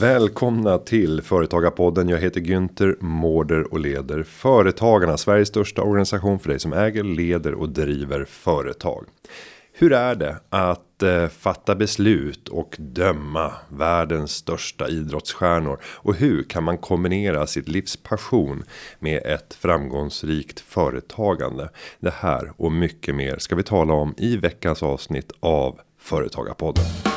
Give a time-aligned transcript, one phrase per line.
[0.00, 2.08] Välkomna till Företagarpodden.
[2.08, 7.54] Jag heter Günther Mårder och leder Företagarna, Sveriges största organisation för dig som äger, leder
[7.54, 9.06] och driver företag.
[9.72, 15.80] Hur är det att eh, fatta beslut och döma världens största idrottsstjärnor?
[15.84, 18.64] Och hur kan man kombinera sitt livs passion
[18.98, 21.70] med ett framgångsrikt företagande?
[22.00, 27.13] Det här och mycket mer ska vi tala om i veckans avsnitt av Företagarpodden.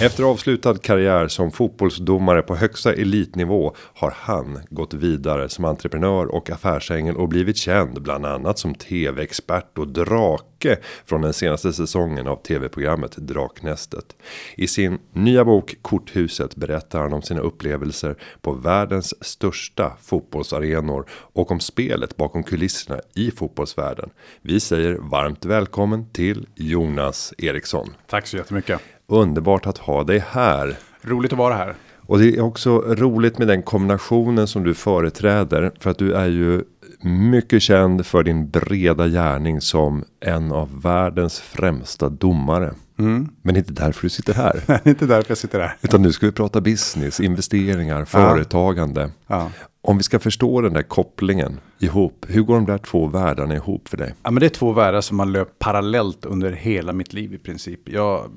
[0.00, 6.50] Efter avslutad karriär som fotbollsdomare på högsta elitnivå har han gått vidare som entreprenör och
[6.50, 12.36] affärsängel och blivit känd bland annat som tv-expert och drake från den senaste säsongen av
[12.36, 14.16] tv-programmet Draknästet.
[14.56, 21.50] I sin nya bok Korthuset berättar han om sina upplevelser på världens största fotbollsarenor och
[21.50, 24.10] om spelet bakom kulisserna i fotbollsvärlden.
[24.42, 27.94] Vi säger varmt välkommen till Jonas Eriksson.
[28.06, 28.80] Tack så jättemycket.
[29.08, 30.76] Underbart att ha dig här.
[31.02, 31.74] Roligt att vara här.
[32.06, 35.72] Och det är också roligt med den kombinationen som du företräder.
[35.80, 36.62] För att du är ju
[37.00, 42.74] mycket känd för din breda gärning som en av världens främsta domare.
[42.98, 43.28] Mm.
[43.42, 44.62] Men inte därför du sitter här.
[44.66, 45.76] Nej, inte därför jag sitter här.
[45.80, 49.10] Utan nu ska vi prata business, investeringar, företagande.
[49.26, 49.50] Ja.
[49.86, 52.26] Om vi ska förstå den där kopplingen ihop.
[52.28, 54.14] Hur går de där två världarna ihop för dig?
[54.22, 57.38] Ja, men det är två världar som har löpt parallellt under hela mitt liv i
[57.38, 57.88] princip.
[57.88, 58.30] Jag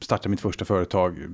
[0.00, 1.26] startade mitt första företag eh,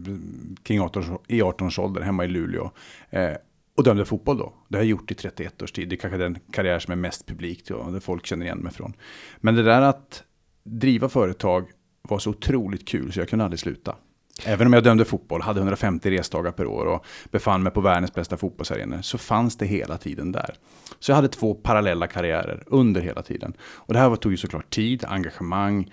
[0.62, 2.70] kring 18, i 18 års ålder hemma i Luleå.
[3.10, 3.30] Eh,
[3.76, 4.52] och dömde fotboll då.
[4.68, 5.88] Det har jag gjort i 31 års tid.
[5.88, 8.72] Det är kanske den karriär som är mest publik och det folk känner igen mig
[8.72, 8.92] från.
[9.36, 10.22] Men det där att
[10.64, 11.66] driva företag
[12.02, 13.96] var så otroligt kul så jag kunde aldrig sluta.
[14.44, 18.14] Även om jag dömde fotboll, hade 150 resdagar per år och befann mig på världens
[18.14, 20.54] bästa fotbollsarenor så fanns det hela tiden där.
[20.98, 23.52] Så jag hade två parallella karriärer under hela tiden.
[23.60, 25.90] Och det här tog ju såklart tid, engagemang,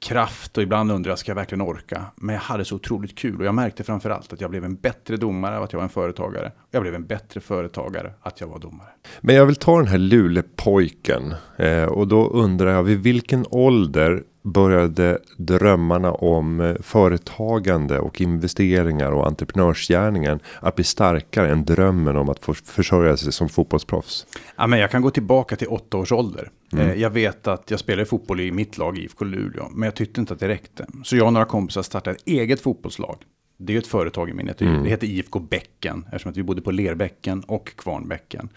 [0.00, 2.04] kraft och ibland undrade jag, ska jag verkligen orka?
[2.16, 5.16] Men jag hade så otroligt kul och jag märkte framförallt att jag blev en bättre
[5.16, 6.52] domare av att jag var en företagare.
[6.70, 8.88] Jag blev en bättre företagare att jag var domare.
[9.20, 14.22] Men jag vill ta den här Lulepojken eh, och då undrar jag vid vilken ålder
[14.52, 22.28] började drömmarna om eh, företagande och investeringar och entreprenörsgärningen att bli starkare än drömmen om
[22.28, 24.26] att få försörja sig som fotbollsproffs?
[24.56, 26.50] Ja, men jag kan gå tillbaka till åtta års ålder.
[26.72, 26.88] Mm.
[26.88, 30.20] Eh, jag vet att jag spelade fotboll i mitt lag IFK Luleå, men jag tyckte
[30.20, 30.86] inte att det räckte.
[31.04, 33.16] Så jag och några kompisar startade ett eget fotbollslag.
[33.60, 34.60] Det är ett företag i minnet.
[34.60, 34.82] Mm.
[34.82, 38.48] Det heter IFK Bäcken, eftersom att vi bodde på Lerbäcken och Kvarnbäcken.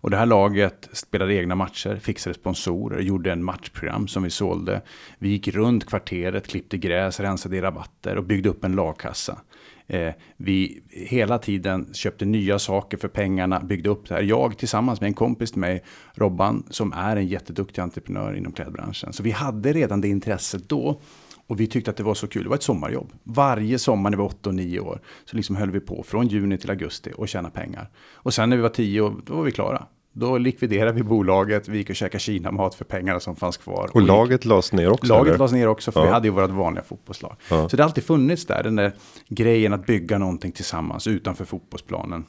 [0.00, 4.82] Och det här laget spelade egna matcher, fixade sponsorer, gjorde en matchprogram som vi sålde.
[5.18, 9.38] Vi gick runt kvarteret, klippte gräs, rensade i rabatter och byggde upp en lagkassa.
[9.86, 14.22] Eh, vi hela tiden köpte nya saker för pengarna, byggde upp det här.
[14.22, 19.12] Jag tillsammans med en kompis till mig, Robban, som är en jätteduktig entreprenör inom klädbranschen.
[19.12, 21.00] Så vi hade redan det intresset då.
[21.48, 22.42] Och vi tyckte att det var så kul.
[22.42, 23.12] Det var ett sommarjobb.
[23.24, 26.28] Varje sommar när vi var 8 och 9 år så liksom höll vi på från
[26.28, 27.90] juni till augusti och tjäna pengar.
[28.12, 29.86] Och sen när vi var 10 år, då var vi klara.
[30.12, 33.84] Då likviderade vi bolaget, vi gick och käkade Kina-mat för pengarna som fanns kvar.
[33.84, 35.12] Och, och laget lades ner också?
[35.12, 35.38] Laget eller?
[35.38, 36.06] lades ner också, för ja.
[36.06, 37.36] vi hade ju vårt vanliga fotbollslag.
[37.50, 37.68] Ja.
[37.68, 38.92] Så det har alltid funnits där, den där
[39.28, 42.24] grejen att bygga någonting tillsammans utanför fotbollsplanen.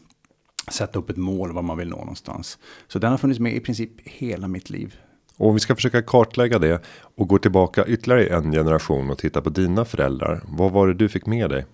[0.72, 2.58] Sätta upp ett mål var man vill nå någonstans.
[2.88, 4.96] Så den har funnits med i princip hela mitt liv.
[5.40, 6.82] Och vi ska försöka kartlägga det
[7.16, 10.42] och gå tillbaka ytterligare en generation och titta på dina föräldrar.
[10.48, 11.66] Vad var det du fick med dig?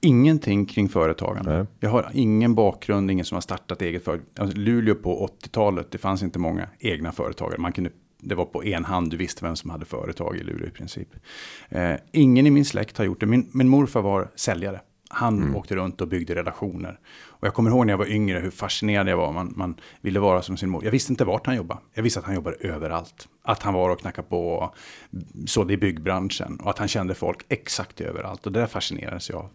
[0.00, 1.56] Ingenting kring företagande.
[1.56, 1.66] Nej.
[1.80, 4.26] Jag har ingen bakgrund, ingen som har startat eget företag.
[4.38, 7.58] Alltså, Luleå på 80-talet, det fanns inte många egna företagare.
[7.58, 7.90] Man kunde,
[8.20, 11.08] det var på en hand, du visste vem som hade företag i Luleå i princip.
[11.68, 13.26] Eh, ingen i min släkt har gjort det.
[13.26, 14.80] Min, min morfar var säljare.
[15.08, 15.56] Han mm.
[15.56, 16.98] åkte runt och byggde relationer.
[17.40, 19.32] Och jag kommer ihåg när jag var yngre hur fascinerad jag var.
[19.32, 20.84] Man, man ville vara som sin mor.
[20.84, 21.80] Jag visste inte vart han jobbade.
[21.94, 23.28] Jag visste att han jobbade överallt.
[23.42, 24.74] Att han var och knackade på och
[25.46, 26.60] sådde i byggbranschen.
[26.62, 28.46] Och att han kände folk exakt överallt.
[28.46, 29.48] Och det där fascinerades jag av.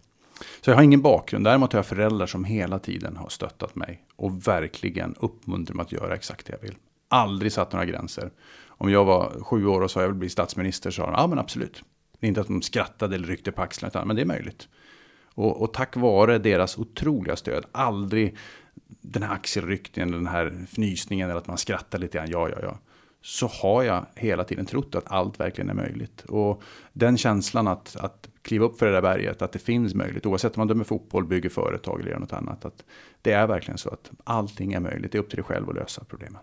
[0.60, 1.44] Så jag har ingen bakgrund.
[1.44, 4.02] Däremot har jag föräldrar som hela tiden har stöttat mig.
[4.16, 6.76] Och verkligen uppmuntrat mig att göra exakt det jag vill.
[7.08, 8.30] Aldrig satt några gränser.
[8.66, 11.26] Om jag var sju år och sa jag vill bli statsminister så sa de, ja
[11.26, 11.82] men absolut.
[12.20, 14.68] Inte att de skrattade eller ryckte på axlarna, men det är möjligt.
[15.36, 18.36] Och, och, tack vare deras otroliga stöd, aldrig
[19.00, 22.78] den här axelryckningen, den här fnysningen eller att man skrattar lite grann, ja, ja, ja.
[23.22, 26.24] Så har jag hela tiden trott att allt verkligen är möjligt.
[26.24, 26.62] Och
[26.92, 30.56] den känslan att, att kliva upp för det där berget, att det finns möjligt, oavsett
[30.56, 32.64] om man dömer fotboll, bygger företag eller gör något annat.
[32.64, 32.84] Att
[33.22, 35.76] det är verkligen så att allting är möjligt, det är upp till dig själv att
[35.76, 36.40] lösa problemen.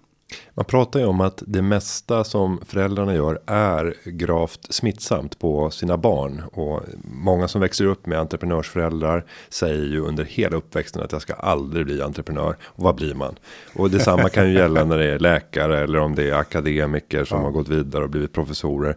[0.54, 5.98] Man pratar ju om att det mesta som föräldrarna gör är gravt smittsamt på sina
[5.98, 11.22] barn och många som växer upp med entreprenörsföräldrar säger ju under hela uppväxten att jag
[11.22, 13.36] ska aldrig bli entreprenör och vad blir man?
[13.76, 17.38] Och detsamma kan ju gälla när det är läkare eller om det är akademiker som
[17.38, 17.44] ja.
[17.44, 18.96] har gått vidare och blivit professorer.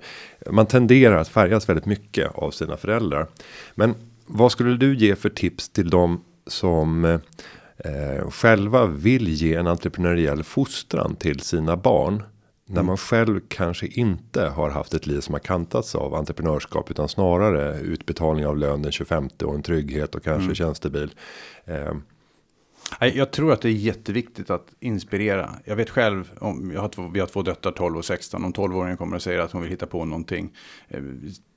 [0.50, 3.26] Man tenderar att färgas väldigt mycket av sina föräldrar,
[3.74, 3.94] men
[4.26, 7.18] vad skulle du ge för tips till dem som
[7.86, 12.22] eh, själva vill ge en entreprenöriell fostran till sina barn?
[12.68, 12.86] När mm.
[12.86, 17.80] man själv kanske inte har haft ett liv som har kantats av entreprenörskap utan snarare
[17.80, 20.54] utbetalning av lön den 25 och en trygghet och kanske mm.
[20.54, 21.10] tjänstebil.
[21.64, 21.94] Eh,
[23.00, 25.50] jag tror att det är jätteviktigt att inspirera.
[25.64, 28.44] Jag vet själv, om jag har två, vi har två döttrar, 12 och 16.
[28.44, 30.52] Om 12-åringen kommer och säger att hon vill hitta på någonting.
[30.88, 31.02] Eh,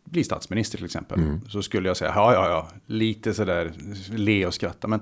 [0.05, 1.19] bli statsminister till exempel.
[1.19, 1.41] Mm.
[1.49, 3.71] Så skulle jag säga, ja, ja, ja, lite sådär,
[4.09, 4.87] le och skratta.
[4.87, 4.99] Men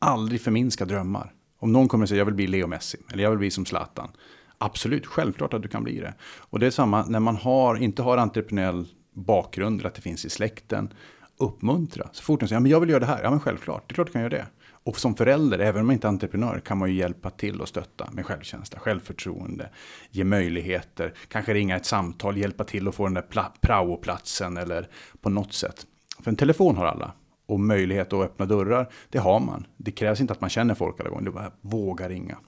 [0.00, 1.32] aldrig förminska drömmar.
[1.58, 2.98] Om någon kommer och säger, jag vill bli Leo Messi.
[3.12, 4.10] Eller jag vill bli som Zlatan.
[4.58, 6.14] Absolut, självklart att du kan bli det.
[6.22, 10.24] Och det är samma när man har, inte har entreprenöriell bakgrund, eller att det finns
[10.24, 10.92] i släkten.
[11.36, 12.08] Uppmuntra.
[12.12, 13.22] Så fort någon säger, ja, men jag vill göra det här.
[13.22, 14.46] Ja, men självklart, det är klart du kan göra det.
[14.84, 17.68] Och som förälder, även om man inte är entreprenör, kan man ju hjälpa till och
[17.68, 19.70] stötta med självkänsla, självförtroende,
[20.10, 24.88] ge möjligheter, kanske ringa ett samtal, hjälpa till att få den där praoplatsen eller
[25.20, 25.86] på något sätt.
[26.22, 27.12] För en telefon har alla
[27.50, 29.66] och möjlighet att öppna dörrar, det har man.
[29.76, 32.38] Det krävs inte att man känner folk alla gånger, det är bara våga ringa.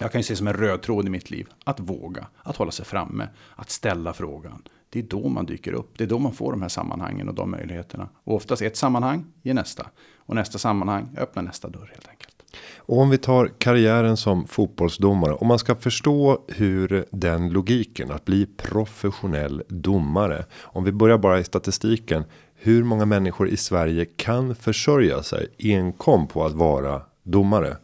[0.00, 2.70] Jag kan ju se som en röd tråd i mitt liv, att våga, att hålla
[2.70, 4.62] sig framme, att ställa frågan.
[4.90, 7.34] Det är då man dyker upp, det är då man får de här sammanhangen och
[7.34, 8.08] de möjligheterna.
[8.24, 9.86] Och oftast ett sammanhang ger nästa.
[10.16, 12.36] Och nästa sammanhang öppnar nästa dörr helt enkelt.
[12.76, 15.32] Och om vi tar karriären som fotbollsdomare.
[15.32, 20.44] Om man ska förstå hur den logiken att bli professionell domare.
[20.62, 22.24] Om vi börjar bara i statistiken.
[22.66, 27.76] Hur många människor i Sverige kan försörja sig enkom på att vara domare?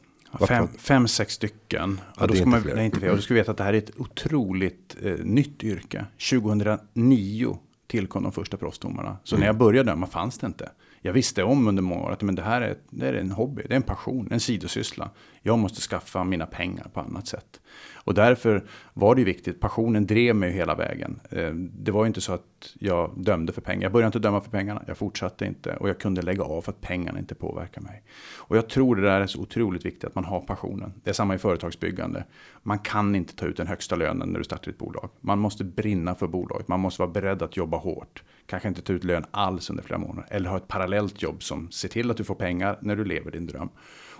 [0.48, 2.00] Fem, fem, sex stycken.
[2.16, 3.10] Ja, och då ska man, nej, inte fler.
[3.10, 6.06] Och du ska veta att det här är ett otroligt eh, nytt yrke.
[6.30, 9.16] 2009 tillkom de första proffsdomarna.
[9.24, 9.40] Så mm.
[9.40, 10.70] när jag började döma fanns det inte.
[11.00, 13.62] Jag visste om under många år att men det här är, det är en hobby,
[13.68, 15.10] det är en passion, en sidosyssla.
[15.42, 17.60] Jag måste skaffa mina pengar på annat sätt.
[17.94, 18.64] Och därför
[18.94, 21.20] var det ju viktigt, passionen drev mig hela vägen.
[21.30, 23.82] Eh, det var ju inte så att jag dömde för pengar.
[23.82, 25.76] Jag började inte döma för pengarna, jag fortsatte inte.
[25.76, 28.02] Och jag kunde lägga av för att pengarna inte påverkar mig.
[28.36, 30.92] Och jag tror det där är så otroligt viktigt, att man har passionen.
[31.04, 32.24] Det är samma i företagsbyggande.
[32.62, 35.10] Man kan inte ta ut den högsta lönen när du startar ett bolag.
[35.20, 38.22] Man måste brinna för bolaget, man måste vara beredd att jobba hårt.
[38.46, 40.26] Kanske inte ta ut lön alls under flera månader.
[40.30, 43.30] Eller ha ett parallellt jobb som ser till att du får pengar när du lever
[43.30, 43.68] din dröm.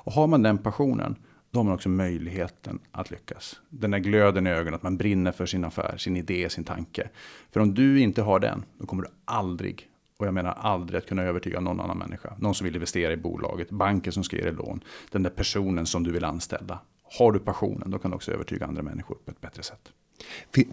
[0.05, 1.17] Och har man den passionen,
[1.53, 3.61] då har man också möjligheten att lyckas.
[3.69, 7.09] Den där glöden i ögonen, att man brinner för sin affär, sin idé, sin tanke.
[7.51, 9.89] För om du inte har den, då kommer du aldrig,
[10.19, 12.37] och jag menar aldrig att kunna övertyga någon annan människa.
[12.39, 15.87] Någon som vill investera i bolaget, banken som ska ge dig lån, den där personen
[15.87, 16.79] som du vill anställa.
[17.19, 19.93] Har du passionen, då kan du också övertyga andra människor på ett bättre sätt.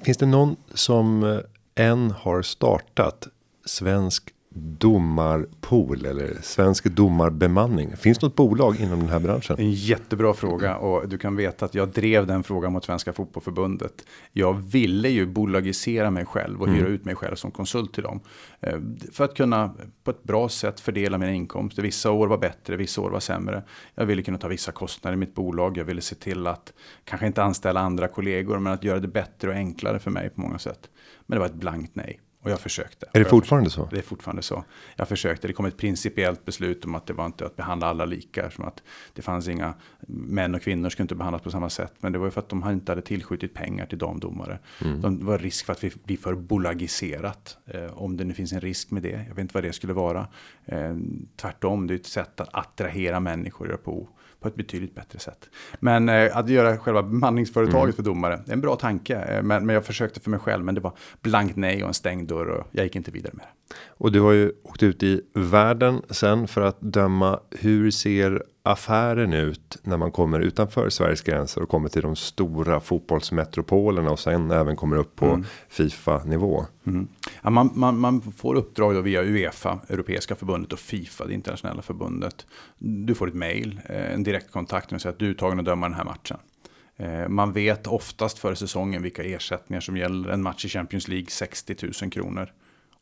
[0.03, 1.39] Finns det någon som eh,
[1.75, 3.27] än har startat
[3.65, 7.97] svensk domarpool eller svensk domarbemanning?
[7.97, 9.55] Finns det något bolag inom den här branschen?
[9.59, 14.05] En jättebra fråga och du kan veta att jag drev den frågan mot Svenska Fotbollförbundet.
[14.31, 16.93] Jag ville ju bolagisera mig själv och hyra mm.
[16.93, 18.19] ut mig själv som konsult till dem.
[18.59, 18.79] Eh,
[19.11, 21.81] för att kunna på ett bra sätt fördela mina inkomster.
[21.81, 23.63] Vissa år var bättre, vissa år var sämre.
[23.95, 25.77] Jag ville kunna ta vissa kostnader i mitt bolag.
[25.77, 26.73] Jag ville se till att
[27.03, 30.41] kanske inte anställa andra kollegor men att göra det bättre och enklare för mig på
[30.41, 30.89] många sätt.
[31.25, 32.19] Men det var ett blankt nej.
[32.41, 33.05] Och jag försökte.
[33.13, 33.87] Är det fortfarande så?
[33.91, 34.63] Det är fortfarande så.
[34.95, 35.47] Jag försökte.
[35.47, 38.51] Det kom ett principiellt beslut om att det var inte att behandla alla lika.
[38.51, 38.83] Som att
[39.13, 39.73] det fanns inga
[40.07, 41.93] män och kvinnor skulle inte behandlas på samma sätt.
[41.99, 44.59] Men det var ju för att de inte hade tillskjutit pengar till damdomare.
[44.81, 45.19] Mm.
[45.19, 47.57] Det var risk för att vi blir för bolagiserat.
[47.65, 49.25] Eh, om det nu finns en risk med det.
[49.27, 50.27] Jag vet inte vad det skulle vara.
[50.65, 50.95] Eh,
[51.35, 54.07] tvärtom, det är ett sätt att attrahera människor på
[54.39, 55.49] på ett betydligt bättre sätt.
[55.79, 57.93] Men eh, att göra själva bemanningsföretaget mm.
[57.93, 59.15] för domare, det är en bra tanke.
[59.15, 61.93] Eh, men, men jag försökte för mig själv, men det var blankt nej och en
[61.93, 63.58] stängd dörr och jag gick inte vidare med det.
[63.87, 67.39] Och du har ju åkt ut i världen sen för att döma.
[67.51, 72.79] Hur ser affären ut när man kommer utanför Sveriges gränser och kommer till de stora
[72.79, 75.45] fotbollsmetropolerna och sen även kommer upp på mm.
[75.69, 76.65] Fifa nivå?
[76.87, 77.07] Mm.
[77.41, 81.81] Ja, man, man, man, får uppdrag då via Uefa, Europeiska förbundet och Fifa, det internationella
[81.81, 82.45] förbundet.
[82.77, 85.89] Du får ett mail, eh, en direktkontakt och säger att du är tagen att döma
[85.89, 86.37] den här matchen.
[86.97, 90.29] Eh, man vet oftast före säsongen vilka ersättningar som gäller.
[90.29, 92.51] En match i Champions League 60 000 kronor.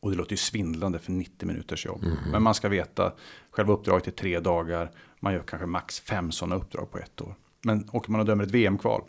[0.07, 2.03] Och det låter ju svindlande för 90 minuters jobb.
[2.03, 2.17] Mm.
[2.31, 3.13] Men man ska veta,
[3.51, 4.91] själva uppdraget är tre dagar.
[5.19, 7.35] Man gör kanske max fem sådana uppdrag på ett år.
[7.61, 9.01] Men åker man och dömer ett VM-kval,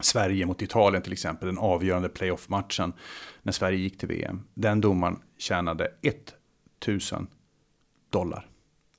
[0.00, 2.92] Sverige mot Italien till exempel, den avgörande playoff-matchen
[3.42, 4.42] när Sverige gick till VM.
[4.54, 5.88] Den domaren tjänade
[6.80, 7.26] 1000
[8.10, 8.46] dollar.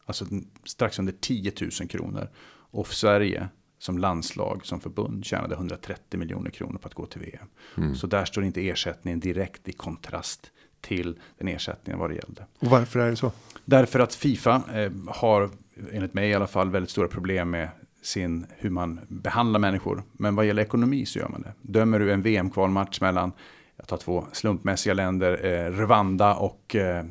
[0.05, 0.25] Alltså
[0.63, 2.29] strax under 10 000 kronor.
[2.71, 7.47] Och Sverige som landslag, som förbund, tjänade 130 miljoner kronor på att gå till VM.
[7.77, 7.95] Mm.
[7.95, 10.51] Så där står inte ersättningen direkt i kontrast
[10.85, 12.45] till den ersättningen vad det gällde.
[12.59, 13.31] Och varför är det så?
[13.65, 15.49] Därför att Fifa eh, har,
[15.91, 17.69] enligt mig i alla fall, väldigt stora problem med
[18.01, 20.03] sin, hur man behandlar människor.
[20.13, 21.53] Men vad gäller ekonomi så gör man det.
[21.61, 23.31] Dömer du en VM-kvalmatch mellan,
[23.77, 27.05] jag tar två slumpmässiga länder, eh, Rwanda och eh,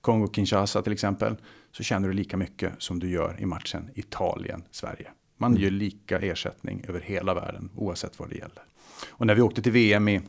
[0.00, 1.36] Kongo-Kinshasa till exempel.
[1.72, 5.10] så tjänar du lika mycket som du gör i matchen Italien-Sverige.
[5.36, 5.62] Man mm.
[5.62, 8.62] gör lika ersättning över hela världen oavsett vad det gäller.
[9.08, 10.20] Och när vi åkte till VM i,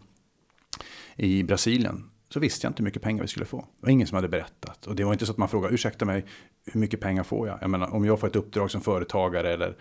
[1.15, 3.57] i Brasilien så visste jag inte hur mycket pengar vi skulle få.
[3.57, 4.87] Det var ingen som hade berättat.
[4.87, 6.25] Och det var inte så att man frågade, ursäkta mig,
[6.65, 7.57] hur mycket pengar får jag?
[7.61, 9.77] Jag menar, om jag får ett uppdrag som företagare eller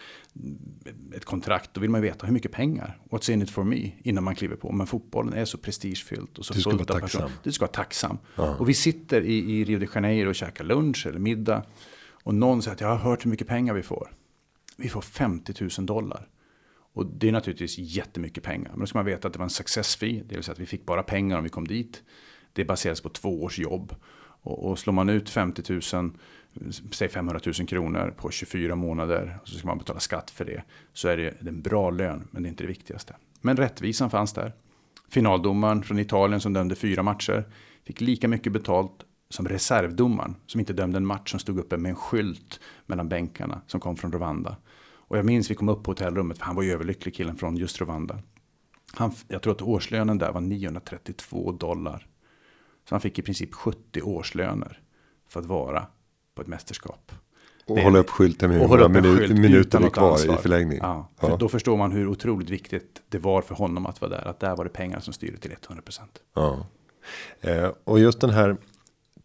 [1.16, 2.98] ett kontrakt, då vill man ju veta hur mycket pengar.
[3.10, 3.90] What's in it for me?
[4.02, 4.72] Innan man kliver på.
[4.72, 7.30] Men fotbollen är så prestigefyllt och så du ska vara tacksam.
[7.42, 8.18] Du ska vara tacksam.
[8.36, 8.56] Ja.
[8.56, 11.64] Och vi sitter i, i Rio de Janeiro och käkar lunch eller middag.
[12.24, 14.12] Och någon säger att jag har hört hur mycket pengar vi får.
[14.76, 16.28] Vi får 50 000 dollar.
[16.94, 18.70] Och det är naturligtvis jättemycket pengar.
[18.70, 20.22] Men då ska man veta att det var en success fee.
[20.26, 22.02] Det vill säga att vi fick bara pengar om vi kom dit.
[22.52, 23.94] Det baseras på två års jobb.
[24.42, 25.82] Och, och slår man ut 50 000,
[26.92, 29.38] säg 500 000 kronor på 24 månader.
[29.42, 30.62] Och så ska man betala skatt för det.
[30.92, 33.16] Så är det en bra lön, men det är inte det viktigaste.
[33.40, 34.52] Men rättvisan fanns där.
[35.08, 37.44] Finaldomaren från Italien som dömde fyra matcher.
[37.84, 40.34] Fick lika mycket betalt som reservdomaren.
[40.46, 43.60] Som inte dömde en match som stod uppe med en skylt mellan bänkarna.
[43.66, 44.56] Som kom från Rwanda.
[45.12, 47.56] Och jag minns vi kom upp på hotellrummet, för han var ju överlycklig killen från
[47.56, 48.18] just Rwanda.
[48.94, 52.06] Han, jag tror att årslönen där var 932 dollar.
[52.88, 54.80] Så han fick i princip 70 årslöner
[55.28, 55.86] för att vara
[56.34, 57.12] på ett mästerskap.
[57.66, 60.34] Och hålla upp skylten med hur minut, minuter kvar ansvar.
[60.34, 60.78] i förlängning.
[60.82, 61.36] Ja, för ja.
[61.36, 64.28] Då förstår man hur otroligt viktigt det var för honom att vara där.
[64.28, 66.18] Att där var det pengar som styrde till 100 procent.
[66.34, 66.66] Ja.
[67.40, 68.56] Eh, och just den här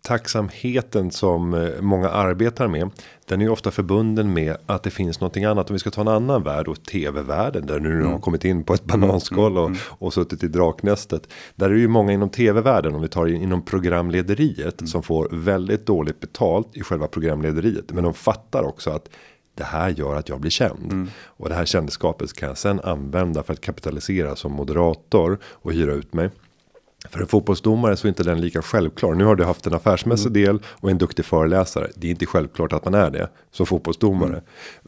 [0.08, 2.90] tacksamheten som eh, många arbetar med.
[3.26, 5.70] Den är ju ofta förbunden med att det finns någonting annat.
[5.70, 8.12] Om vi ska ta en annan värld och tv-världen där nu mm.
[8.12, 9.78] har kommit in på ett bananskal och, mm.
[9.90, 11.30] och suttit i draknästet.
[11.56, 14.88] Där är det ju många inom tv-världen om vi tar inom programlederiet mm.
[14.88, 17.92] som får väldigt dåligt betalt i själva programlederiet.
[17.92, 19.10] Men de fattar också att
[19.56, 20.94] det här gör att jag blir känd.
[20.94, 21.10] Mm.
[21.26, 25.94] Och det här kändeskapet kan jag sen använda för att kapitalisera som moderator och hyra
[25.94, 26.30] ut mig.
[27.10, 29.14] För en fotbollsdomare så är inte den lika självklar.
[29.14, 30.44] Nu har du haft en affärsmässig mm.
[30.44, 31.88] del och en duktig föreläsare.
[31.96, 34.42] Det är inte självklart att man är det som fotbollsdomare.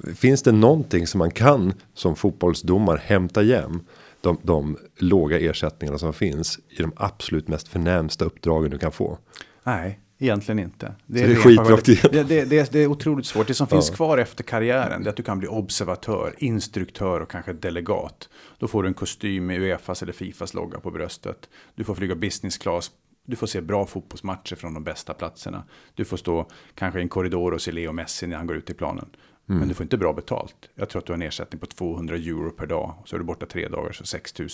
[0.04, 0.16] Mm.
[0.16, 3.80] Finns det någonting som man kan som fotbollsdomare hämta hem?
[4.22, 9.18] De, de låga ersättningarna som finns i de absolut mest förnämsta uppdragen du kan få.
[9.64, 10.96] Nej, Egentligen inte.
[11.06, 13.48] Det är, det är det, det, det, det, är otroligt svårt.
[13.48, 13.78] Det som ja.
[13.78, 18.30] finns kvar efter karriären är att du kan bli observatör, instruktör och kanske delegat.
[18.58, 21.50] Då får du en kostym med Uefas eller Fifas logga på bröstet.
[21.76, 22.92] Du får flyga business class.
[23.26, 25.64] Du får se bra fotbollsmatcher från de bästa platserna.
[25.94, 28.70] Du får stå kanske i en korridor och se Leo Messi när han går ut
[28.70, 29.10] i planen.
[29.50, 29.60] Mm.
[29.60, 30.70] Men du får inte bra betalt.
[30.76, 32.96] Jag tror att du har en ersättning på 200 euro per dag.
[33.06, 34.50] Så är du borta tre dagar, så 6 000,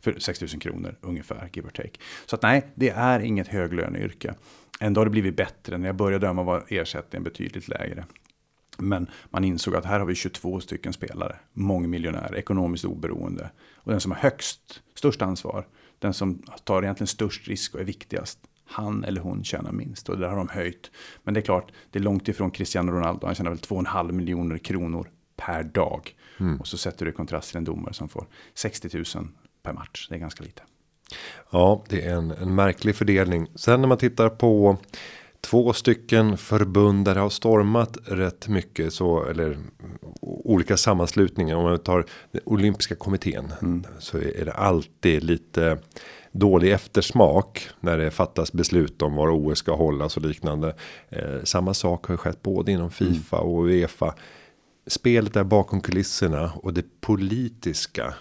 [0.00, 2.00] för 6 000 kronor ungefär, give or take.
[2.26, 4.34] Så att nej, det är inget höglöneyrke.
[4.80, 5.78] Ändå har det blivit bättre.
[5.78, 8.04] När jag började döma var ersättningen betydligt lägre.
[8.78, 13.50] Men man insåg att här har vi 22 stycken spelare, Mångmiljonär, ekonomiskt oberoende.
[13.74, 15.66] Och den som har högst, störst ansvar,
[15.98, 18.38] den som tar egentligen störst risk och är viktigast,
[18.70, 20.08] han eller hon tjänar minst.
[20.08, 20.90] Och det där har de höjt.
[21.22, 23.26] Men det är klart, det är långt ifrån Cristiano Ronaldo.
[23.26, 26.14] Han tjänar väl 2,5 miljoner kronor per dag.
[26.40, 26.60] Mm.
[26.60, 29.28] Och så sätter du i kontrast till en domare som får 60 000
[29.62, 30.06] per match.
[30.08, 30.62] Det är ganska lite.
[31.50, 33.46] Ja, det är en, en märklig fördelning.
[33.54, 34.76] Sen när man tittar på
[35.40, 39.58] två stycken förbund där det har stormat rätt mycket så eller
[40.20, 43.84] olika sammanslutningar om man tar den olympiska kommittén mm.
[43.98, 45.78] så är det alltid lite
[46.32, 50.74] dålig eftersmak när det fattas beslut om var OS ska hållas och liknande.
[51.08, 53.48] Eh, samma sak har skett både inom Fifa mm.
[53.48, 54.14] och Uefa.
[54.86, 58.14] Spelet är bakom kulisserna och det politiska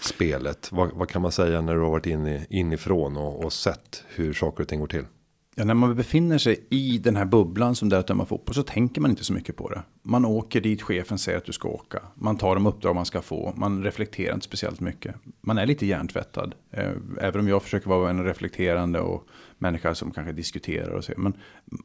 [0.00, 0.68] spelet?
[0.72, 4.32] Vad, vad, kan man säga när du har varit in inifrån och, och sett hur
[4.32, 5.04] saker och ting går till?
[5.54, 8.54] Ja, när man befinner sig i den här bubblan som det är att döma fotboll
[8.54, 9.82] så tänker man inte så mycket på det.
[10.02, 12.02] Man åker dit chefen säger att du ska åka.
[12.14, 13.52] Man tar de uppdrag man ska få.
[13.56, 15.14] Man reflekterar inte speciellt mycket.
[15.40, 16.54] Man är lite hjärntvättad.
[16.70, 16.90] Eh,
[17.20, 19.26] även om jag försöker vara en reflekterande och
[19.58, 21.12] människa som kanske diskuterar och så.
[21.16, 21.36] Men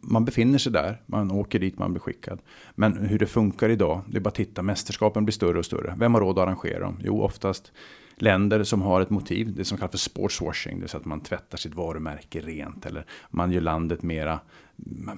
[0.01, 1.01] man befinner sig där.
[1.05, 2.39] Man åker dit, man blir skickad.
[2.75, 4.62] Men hur det funkar idag, det är bara att titta.
[4.62, 5.95] Mästerskapen blir större och större.
[5.97, 7.00] Vem har råd att arrangera dem?
[7.03, 7.71] Jo, oftast
[8.17, 11.21] länder som har ett motiv, det som kallas för sportswashing, det vill säga att man
[11.21, 14.39] tvättar sitt varumärke rent eller man gör landet mera
[14.86, 15.17] mm,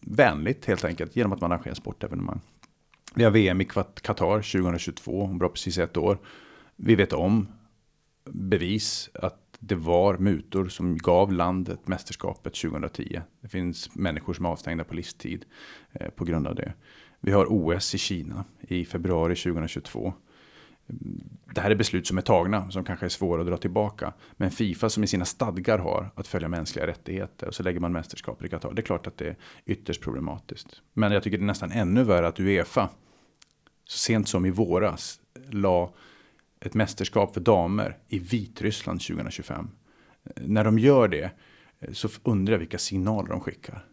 [0.00, 2.40] vänligt helt enkelt genom att man arrangerar sportevenemang.
[3.14, 6.18] Vi har VM i Qatar 2022, om bra precis ett år.
[6.76, 7.48] Vi vet om
[8.24, 13.20] bevis att det var mutor som gav landet mästerskapet 2010.
[13.40, 15.44] Det finns människor som är avstängda på livstid
[15.92, 16.72] eh, på grund av det.
[17.20, 20.12] Vi har OS i Kina i februari 2022
[21.54, 24.12] det här är beslut som är tagna, som kanske är svåra att dra tillbaka.
[24.32, 27.92] Men Fifa som i sina stadgar har att följa mänskliga rättigheter och så lägger man
[27.92, 28.72] mästerskap i Qatar.
[28.72, 30.82] Det är klart att det är ytterst problematiskt.
[30.92, 32.88] Men jag tycker det är nästan ännu värre att Uefa
[33.84, 35.94] så sent som i våras la
[36.60, 39.70] ett mästerskap för damer i Vitryssland 2025.
[40.36, 41.30] När de gör det
[41.92, 43.84] så undrar jag vilka signaler de skickar.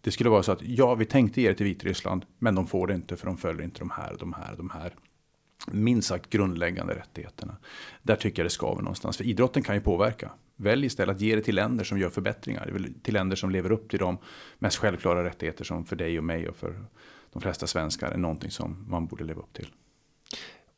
[0.00, 2.86] Det skulle vara så att ja, vi tänkte ge det till Vitryssland, men de får
[2.86, 4.94] det inte för de följer inte de här, de här, de här
[5.66, 7.56] minst sagt grundläggande rättigheterna.
[8.02, 9.16] Där tycker jag det skaver någonstans.
[9.16, 10.30] För idrotten kan ju påverka.
[10.56, 12.88] Välj istället att ge det till länder som gör förbättringar.
[13.02, 14.18] Till länder som lever upp till de
[14.58, 16.84] mest självklara rättigheter som för dig och mig och för
[17.32, 19.68] de flesta svenskar är någonting som man borde leva upp till.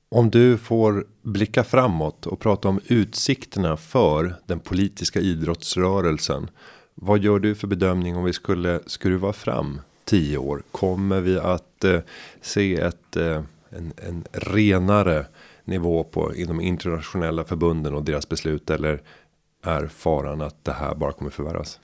[0.09, 6.51] Om du får blicka framåt och prata om utsikterna för den politiska idrottsrörelsen.
[6.95, 10.63] Vad gör du för bedömning om vi skulle skruva fram tio år?
[10.71, 12.01] Kommer vi att eh,
[12.41, 15.27] se ett eh, en, en renare
[15.65, 19.03] nivå på inom internationella förbunden och deras beslut eller
[19.63, 21.81] är faran att det här bara kommer förvärras?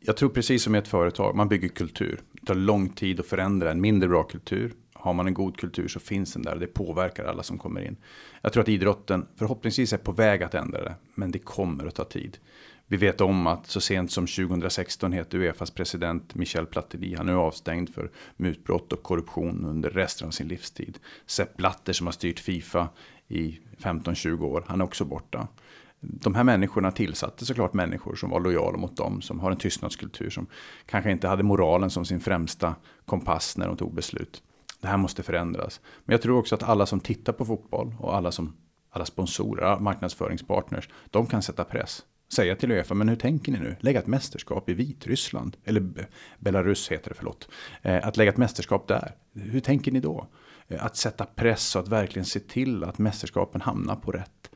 [0.00, 2.20] Jag tror precis som i ett företag, man bygger kultur.
[2.32, 4.72] Det tar lång tid att förändra en mindre bra kultur.
[4.92, 6.56] Har man en god kultur så finns den där.
[6.56, 7.96] Det påverkar alla som kommer in.
[8.42, 10.94] Jag tror att idrotten förhoppningsvis är på väg att ändra det.
[11.14, 12.38] Men det kommer att ta tid.
[12.92, 17.14] Vi vet om att så sent som 2016 heter Uefas president Michel Platini.
[17.14, 20.98] Han är avstängd för mutbrott och korruption under resten av sin livstid.
[21.26, 22.88] Sepp Blatter som har styrt Fifa
[23.28, 24.64] i 15-20 år.
[24.68, 25.48] Han är också borta.
[26.00, 29.22] De här människorna tillsatte såklart människor som var lojala mot dem.
[29.22, 30.30] Som har en tystnadskultur.
[30.30, 30.46] Som
[30.86, 32.74] kanske inte hade moralen som sin främsta
[33.06, 34.42] kompass när de tog beslut.
[34.80, 35.80] Det här måste förändras.
[36.04, 38.56] Men jag tror också att alla som tittar på fotboll och alla som
[38.90, 43.76] alla sponsorer, marknadsföringspartners, de kan sätta press säga till Uefa, men hur tänker ni nu?
[43.80, 46.08] Lägga ett mästerskap i Vitryssland, eller
[46.38, 47.48] Belarus heter det, förlåt.
[47.82, 50.26] Eh, att lägga ett mästerskap där, hur tänker ni då?
[50.68, 54.50] Eh, att sätta press och att verkligen se till att mästerskapen hamnar på rätt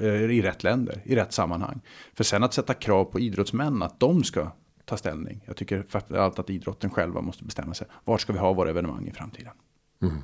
[0.00, 1.80] eh, i rätt länder, i rätt sammanhang.
[2.14, 4.52] För sen att sätta krav på idrottsmän att de ska
[4.84, 5.44] ta ställning.
[5.46, 5.84] Jag tycker
[6.16, 7.86] allt att idrotten själva måste bestämma sig.
[8.04, 9.52] Var ska vi ha våra evenemang i framtiden?
[10.02, 10.22] Mm.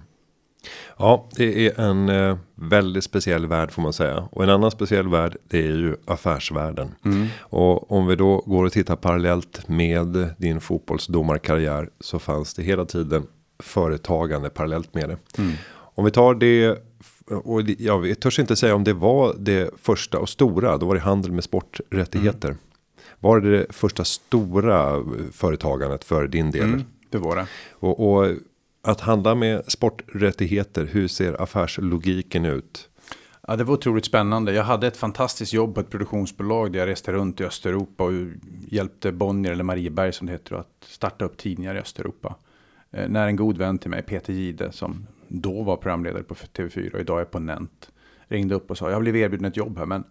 [0.98, 4.28] Ja, det är en eh, väldigt speciell värld får man säga.
[4.30, 6.94] Och en annan speciell värld det är ju affärsvärlden.
[7.04, 7.26] Mm.
[7.40, 12.84] Och om vi då går och tittar parallellt med din fotbollsdomarkarriär så fanns det hela
[12.84, 13.26] tiden
[13.62, 15.16] företagande parallellt med det.
[15.38, 15.52] Mm.
[15.70, 16.78] Om vi tar det
[17.30, 20.78] och jag törs inte säga om det var det första och stora.
[20.78, 22.48] Då var det handel med sporträttigheter.
[22.48, 22.60] Mm.
[23.20, 26.64] Var det det första stora företagandet för din del?
[26.64, 27.46] Mm, det var det.
[27.72, 28.26] Och, och
[28.82, 32.88] att handla med sporträttigheter, hur ser affärslogiken ut?
[33.46, 34.52] Ja, det var otroligt spännande.
[34.52, 38.12] Jag hade ett fantastiskt jobb på ett produktionsbolag där jag reste runt i Östeuropa och
[38.68, 42.34] hjälpte Bonnier eller Marieberg som det heter att starta upp tidningar i Östeuropa.
[42.90, 46.94] Eh, när en god vän till mig, Peter Gide, som då var programledare på TV4
[46.94, 47.90] och idag är på Nent,
[48.28, 50.04] ringde upp och sa jag har blivit erbjuden ett jobb här men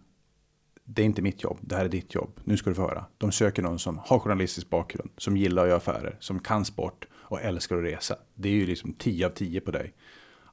[0.84, 2.40] det är inte mitt jobb, det här är ditt jobb.
[2.44, 3.06] Nu ska du få höra.
[3.18, 7.08] De söker någon som har journalistisk bakgrund, som gillar att göra affärer, som kan sport
[7.28, 8.16] och älskar att resa.
[8.36, 9.94] Det är ju liksom 10 av 10 på dig.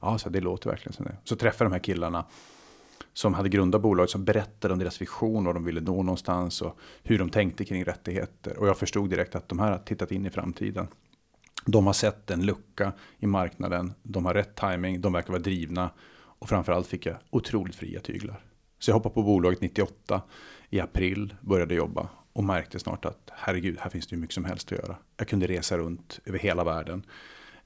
[0.01, 1.17] Ja, så det låter verkligen som det.
[1.23, 2.25] Så träffade de här killarna
[3.13, 6.77] som hade grundat bolaget som berättade om deras vision, och de ville nå någonstans och
[7.03, 8.57] hur de tänkte kring rättigheter.
[8.57, 10.87] Och jag förstod direkt att de här har tittat in i framtiden.
[11.65, 15.89] De har sett en lucka i marknaden, de har rätt timing, de verkar vara drivna
[16.17, 18.43] och framförallt fick jag otroligt fria tyglar.
[18.79, 20.21] Så jag hoppade på bolaget 98
[20.69, 24.45] i april, började jobba och märkte snart att herregud, här finns det hur mycket som
[24.45, 24.95] helst att göra.
[25.17, 27.05] Jag kunde resa runt över hela världen.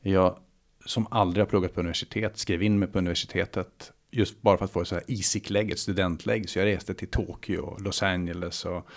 [0.01, 0.38] Jag
[0.86, 4.71] som aldrig har pluggat på universitet skrev in mig på universitetet just bara för att
[4.71, 6.49] få ett så här ett studentlägg.
[6.49, 8.88] Så jag reste till Tokyo, Los Angeles och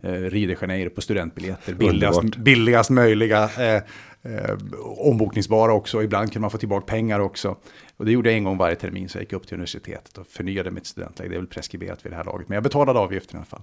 [0.00, 1.74] eh, Rio de Janeiro på studentbiljetter.
[1.74, 3.50] Billigast, billigast möjliga.
[3.58, 3.82] Eh,
[4.22, 4.56] eh,
[4.98, 6.02] ombokningsbara också.
[6.02, 7.56] Ibland kunde man få tillbaka pengar också.
[7.96, 9.08] Och det gjorde jag en gång varje termin.
[9.08, 11.30] Så jag gick upp till universitetet och förnyade mitt studentlägg.
[11.30, 12.48] Det är väl preskriberat vid det här laget.
[12.48, 13.62] Men jag betalade avgiften i alla fall.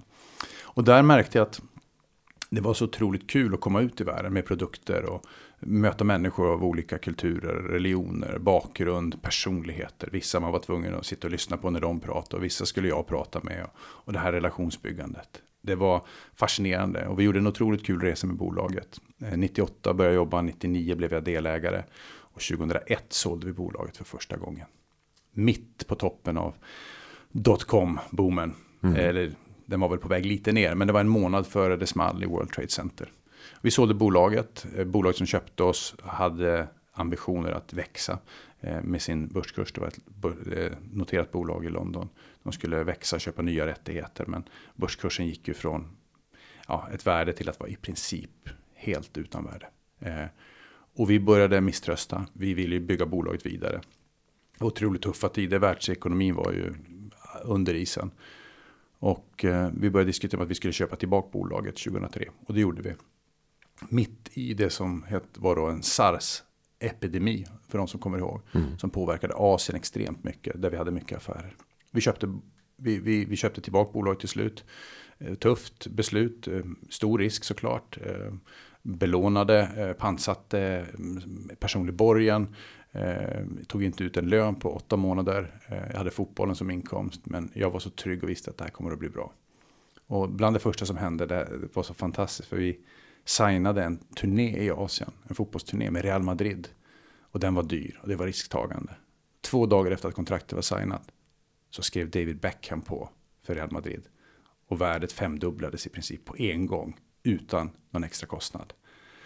[0.68, 1.62] Och där märkte jag att
[2.50, 5.24] det var så otroligt kul att komma ut i världen med produkter och
[5.60, 10.08] möta människor av olika kulturer, religioner, bakgrund, personligheter.
[10.12, 12.88] Vissa man var tvungen att sitta och lyssna på när de pratade och vissa skulle
[12.88, 13.66] jag prata med.
[13.78, 15.42] Och det här relationsbyggandet.
[15.62, 16.02] Det var
[16.34, 19.00] fascinerande och vi gjorde en otroligt kul resa med bolaget.
[19.16, 24.04] 98 eh, började jag jobba, 99 blev jag delägare och 2001 sålde vi bolaget för
[24.04, 24.66] första gången.
[25.32, 26.54] Mitt på toppen av
[27.32, 28.52] dotcom-boomen.
[28.82, 28.96] Mm.
[28.96, 29.32] Eller
[29.68, 32.22] den var väl på väg lite ner, men det var en månad före det small
[32.22, 33.12] i World Trade Center.
[33.60, 34.66] Vi sålde bolaget.
[34.76, 38.18] Eh, bolaget som köpte oss hade ambitioner att växa
[38.60, 39.72] eh, med sin börskurs.
[39.72, 39.98] Det var ett
[40.52, 42.08] eh, noterat bolag i London.
[42.42, 45.96] De skulle växa, köpa nya rättigheter, men börskursen gick ju från
[46.68, 49.68] ja, ett värde till att vara i princip helt utan värde.
[50.94, 52.26] Och vi började misströsta.
[52.32, 53.80] Vi ville bygga bolaget vidare.
[54.60, 55.58] Otroligt tuffa tider.
[55.58, 56.74] Världsekonomin var ju
[57.44, 58.10] under isen.
[58.98, 62.28] Och eh, vi började diskutera att vi skulle köpa tillbaka bolaget 2003.
[62.46, 62.94] Och det gjorde vi.
[63.88, 68.40] Mitt i det som var då en SARS-epidemi, för de som kommer ihåg.
[68.54, 68.78] Mm.
[68.78, 71.56] Som påverkade Asien extremt mycket, där vi hade mycket affärer.
[71.90, 72.38] Vi köpte,
[72.76, 74.64] vi, vi, vi köpte tillbaka bolaget till slut.
[75.18, 77.98] Eh, tufft beslut, eh, stor risk såklart.
[78.82, 79.94] belånade, eh,
[80.98, 82.54] mm, personlig borgen,
[82.92, 85.60] eh, tog inte ut en lön på åtta månader.
[85.68, 88.64] Eh, jag hade fotbollen som inkomst, men jag var så trygg och visste att det
[88.64, 89.32] här kommer att bli bra.
[90.06, 92.80] Och bland det första som hände, det var så fantastiskt, för vi
[93.24, 96.68] signade en turné i Asien, en fotbollsturné med Real Madrid.
[97.30, 98.92] Och den var dyr och det var risktagande.
[99.40, 101.10] Två dagar efter att kontraktet var signat
[101.70, 103.10] så skrev David Beckham på
[103.42, 104.02] för Real Madrid.
[104.68, 108.72] Och värdet femdubblades i princip på en gång utan någon extra kostnad.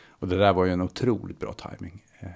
[0.09, 2.05] Och det där var ju en otroligt bra timing.
[2.21, 2.29] Eh,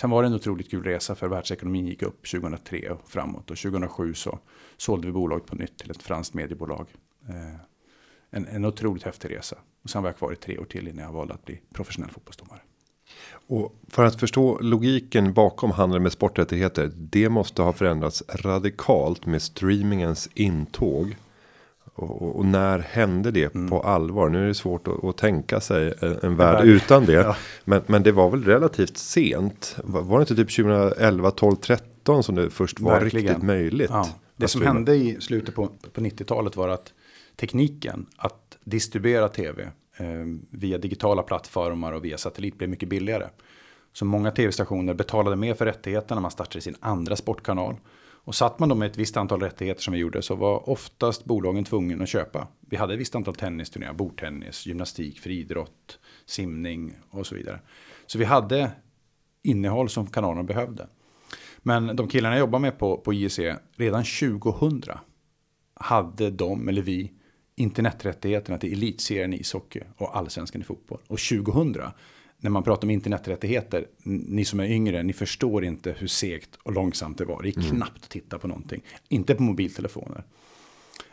[0.00, 3.50] sen var det en otroligt kul resa för världsekonomin gick upp 2003 och framåt.
[3.50, 4.38] Och 2007 så
[4.76, 6.86] sålde vi bolaget på nytt till ett franskt mediebolag.
[7.28, 7.60] Eh,
[8.30, 9.56] en, en otroligt häftig resa.
[9.82, 12.10] Och sen var jag kvar i tre år till innan jag valde att bli professionell
[12.10, 12.60] fotbollsdomare.
[13.32, 16.90] Och för att förstå logiken bakom handeln med sporträttigheter.
[16.94, 21.16] Det måste ha förändrats radikalt med streamingens intåg.
[21.94, 23.70] Och, och när hände det mm.
[23.70, 24.28] på allvar?
[24.28, 27.12] Nu är det svårt att, att tänka sig en, en värld utan det.
[27.12, 27.36] Ja.
[27.64, 29.76] Men, men det var väl relativt sent.
[29.84, 33.26] Var, var det inte typ 2011, 12, 13 som det först var Verkligen.
[33.26, 33.90] riktigt möjligt?
[33.90, 34.08] Ja.
[34.36, 36.92] Det som hände i slutet på, på 90-talet var att
[37.36, 39.62] tekniken att distribuera tv
[39.96, 40.06] eh,
[40.50, 43.26] via digitala plattformar och via satellit blev mycket billigare.
[43.92, 47.76] Så många tv-stationer betalade mer för rättigheterna när man startade sin andra sportkanal.
[48.30, 51.24] Och satt man då med ett visst antal rättigheter som vi gjorde så var oftast
[51.24, 52.48] bolagen tvungna att köpa.
[52.60, 57.60] Vi hade ett visst antal tennisturneringar, bordtennis, gymnastik, friidrott, simning och så vidare.
[58.06, 58.70] Så vi hade
[59.42, 60.88] innehåll som kanalerna behövde.
[61.58, 63.40] Men de killarna jag jobbar med på, på IEC,
[63.76, 64.82] redan 2000
[65.74, 67.12] hade de, eller vi,
[67.56, 71.00] interneträttigheterna till elitserien i ishockey och allsvenskan i fotboll.
[71.06, 71.76] Och 2000
[72.40, 76.72] när man pratar om interneträttigheter, ni som är yngre, ni förstår inte hur segt och
[76.72, 77.42] långsamt det var.
[77.42, 77.70] Det är mm.
[77.70, 78.82] knappt att titta på någonting.
[79.08, 80.24] Inte på mobiltelefoner.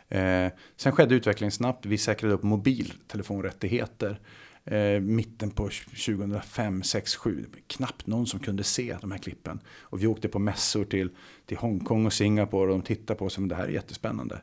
[0.08, 1.86] Eh, sen skedde utvecklingen snabbt.
[1.86, 4.20] Vi säkrade upp mobiltelefonrättigheter.
[4.64, 5.68] Eh, mitten på
[6.06, 7.46] 2005, 6, 7.
[7.66, 9.60] Knappt någon som kunde se de här klippen.
[9.80, 11.10] Och vi åkte på mässor till,
[11.46, 13.38] till Hongkong och Singapore och de tittade på oss.
[13.38, 14.40] Men det här är jättespännande.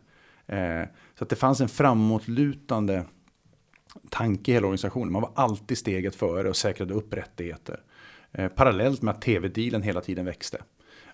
[0.47, 0.83] Eh,
[1.17, 3.05] så att det fanns en framåtlutande
[4.09, 5.13] tanke i hela organisationen.
[5.13, 7.79] Man var alltid steget före och säkrade upp rättigheter.
[8.31, 10.61] Eh, parallellt med att tv-dealen hela tiden växte.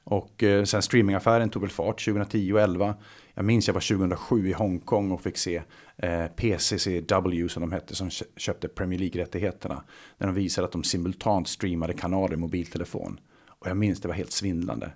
[0.04, 2.96] Och eh, sen streamingaffären tog väl fart 2010 och 11.
[3.34, 5.62] Jag minns jag var 2007 i Hongkong och fick se
[5.98, 9.84] eh, PCCW som de hette som köpte Premier League-rättigheterna.
[10.18, 13.20] När de visade att de simultant streamade kanaler i mobiltelefon.
[13.48, 14.92] Och jag minns det var helt svindlande.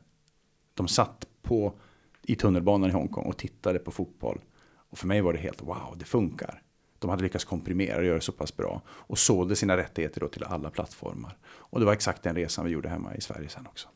[0.73, 1.73] De satt på
[2.21, 4.41] i tunnelbanan i Hongkong och tittade på fotboll.
[4.89, 6.61] Och för mig var det helt wow, det funkar.
[6.99, 8.81] De hade lyckats komprimera och göra det så pass bra.
[8.87, 11.37] Och sålde sina rättigheter då till alla plattformar.
[11.47, 13.87] Och det var exakt den resan vi gjorde hemma i Sverige sen också.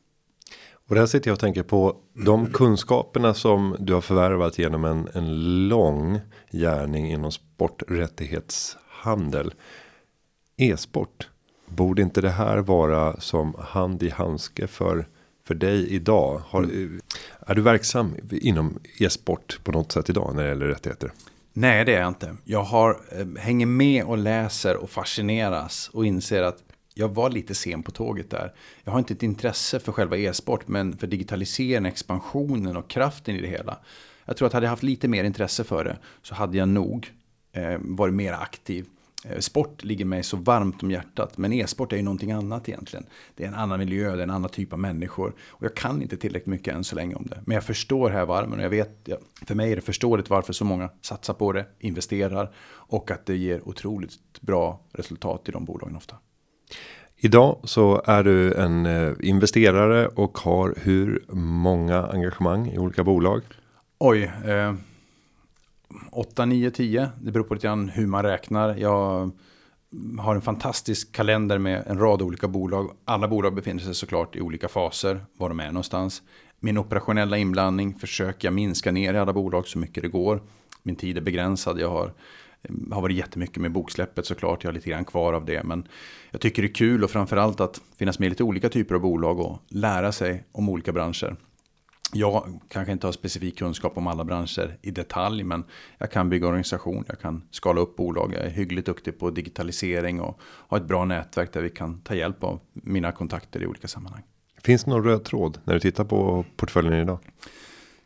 [0.72, 5.10] Och där sitter jag och tänker på de kunskaperna som du har förvärvat genom en,
[5.14, 6.20] en lång
[6.52, 9.54] gärning inom sporträttighetshandel.
[10.58, 11.30] E-sport.
[11.66, 15.06] Borde inte det här vara som hand i handske för
[15.50, 16.42] för dig idag?
[16.46, 17.02] Har, mm.
[17.40, 21.12] Är du verksam inom e-sport på något sätt idag när det gäller rättigheter?
[21.54, 22.36] Nej, det är jag inte.
[22.44, 27.56] Jag har, eh, hänger med och läser och fascineras och inser att jag var lite
[27.56, 28.54] sen på tåget där.
[28.84, 33.42] Jag har inte ett intresse för själva e-sport, men för digitaliseringen, expansionen och kraften i
[33.42, 33.78] det hela.
[34.26, 37.14] Jag tror att hade jag haft lite mer intresse för det så hade jag nog
[37.52, 38.86] eh, varit mer aktiv
[39.40, 43.06] sport ligger mig så varmt om hjärtat, men e-sport är ju någonting annat egentligen.
[43.36, 45.34] Det är en annan miljö, det är en annan typ av människor.
[45.48, 47.42] Och jag kan inte tillräckligt mycket än så länge om det.
[47.46, 49.10] Men jag förstår här varmen och jag vet,
[49.46, 53.36] för mig är det förståeligt varför så många satsar på det, investerar och att det
[53.36, 56.16] ger otroligt bra resultat i de bolagen ofta.
[57.18, 63.42] Idag så är du en eh, investerare och har hur många engagemang i olika bolag?
[63.98, 64.74] Oj, eh,
[66.12, 67.10] 8, 9, 10.
[67.22, 68.76] Det beror på lite grann hur man räknar.
[68.76, 69.32] Jag
[70.20, 72.92] har en fantastisk kalender med en rad olika bolag.
[73.06, 76.22] Alla bolag befinner sig såklart i olika faser, var de är någonstans.
[76.60, 80.42] Min operationella inblandning försöker jag minska ner i alla bolag så mycket det går.
[80.84, 81.80] Min tid är begränsad.
[81.80, 82.14] Jag har,
[82.92, 84.64] har varit jättemycket med boksläppet såklart.
[84.64, 85.64] Jag har lite grann kvar av det.
[85.64, 85.88] Men
[86.32, 89.02] jag tycker det är kul och framförallt att finnas med i lite olika typer av
[89.02, 91.36] bolag och lära sig om olika branscher.
[92.14, 95.64] Jag kanske inte har specifik kunskap om alla branscher i detalj, men
[95.98, 100.22] jag kan bygga organisation, jag kan skala upp bolag, jag är hyggligt duktig på digitalisering
[100.22, 103.88] och har ett bra nätverk där vi kan ta hjälp av mina kontakter i olika
[103.88, 104.24] sammanhang.
[104.64, 107.20] Finns det någon röd tråd när du tittar på portföljen idag?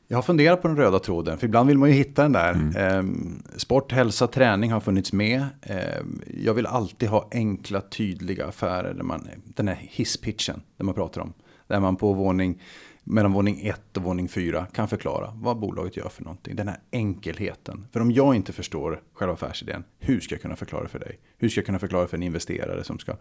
[0.07, 2.51] Jag har funderat på den röda tråden, för ibland vill man ju hitta den där.
[2.51, 2.75] Mm.
[2.75, 5.45] Ehm, sport, hälsa, träning har funnits med.
[5.61, 8.93] Ehm, jag vill alltid ha enkla, tydliga affärer.
[8.93, 11.33] Där man, den här hisspitchen, där man pratar om.
[11.67, 12.61] Där man på våning
[13.03, 16.55] mellan våning 1 och våning 4 kan förklara vad bolaget gör för någonting.
[16.55, 17.87] Den här enkelheten.
[17.91, 21.19] För om jag inte förstår själva affärsidén, hur ska jag kunna förklara för dig?
[21.37, 23.15] Hur ska jag kunna förklara för en investerare som ska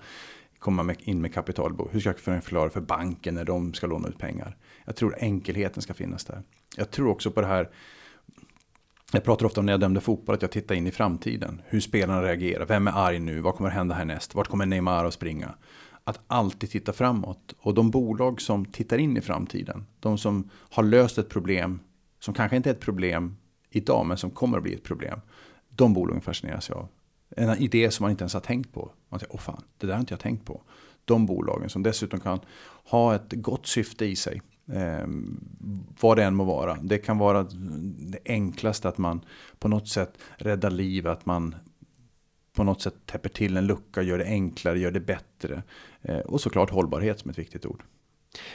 [0.58, 1.88] komma in med kapital?
[1.90, 4.56] Hur ska jag kunna förklara för banken när de ska låna ut pengar?
[4.84, 6.42] Jag tror enkelheten ska finnas där.
[6.76, 7.70] Jag tror också på det här
[9.14, 11.62] jag pratar ofta om när jag dömde fotboll att jag tittar in i framtiden.
[11.66, 12.66] Hur spelarna reagerar.
[12.66, 13.40] Vem är arg nu?
[13.40, 14.34] Vad kommer hända härnäst?
[14.34, 15.54] Vart kommer Neymar att springa?
[16.04, 17.54] Att alltid titta framåt.
[17.58, 19.86] Och de bolag som tittar in i framtiden.
[20.00, 21.80] De som har löst ett problem.
[22.20, 23.36] Som kanske inte är ett problem
[23.70, 25.20] idag men som kommer att bli ett problem.
[25.68, 26.88] De bolagen fascineras jag av.
[27.36, 28.90] En idé som man inte ens har tänkt på.
[29.08, 30.62] Man säger, åh fan, det där har inte jag tänkt på.
[31.04, 32.40] De bolagen som dessutom kan
[32.84, 34.42] ha ett gott syfte i sig.
[34.72, 35.06] Eh,
[36.00, 36.78] vad det än må vara.
[36.82, 37.42] Det kan vara
[37.98, 39.24] det enklaste att man
[39.58, 41.06] på något sätt räddar liv.
[41.06, 41.54] Att man
[42.56, 45.62] på något sätt täpper till en lucka, gör det enklare, gör det bättre.
[46.02, 47.82] Eh, och såklart hållbarhet som ett viktigt ord.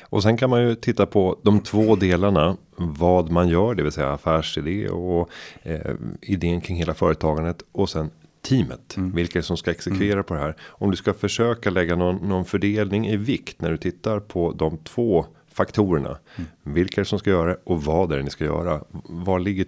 [0.02, 2.58] Och sen kan man ju titta på de två delarna.
[2.76, 5.30] Vad man gör, det vill säga affärsidé och
[5.64, 7.64] eh, idén kring hela företagandet.
[7.72, 8.10] Och sen
[8.42, 8.98] teamet.
[8.98, 9.12] Mm.
[9.12, 10.24] Vilka som ska exekvera mm.
[10.24, 10.56] på det här.
[10.62, 14.78] Om du ska försöka lägga någon, någon fördelning i vikt när du tittar på de
[14.78, 16.18] två faktorerna.
[16.36, 16.50] Mm.
[16.64, 18.84] Vilka som ska göra det och vad är det ni ska göra?
[19.04, 19.66] Var ligger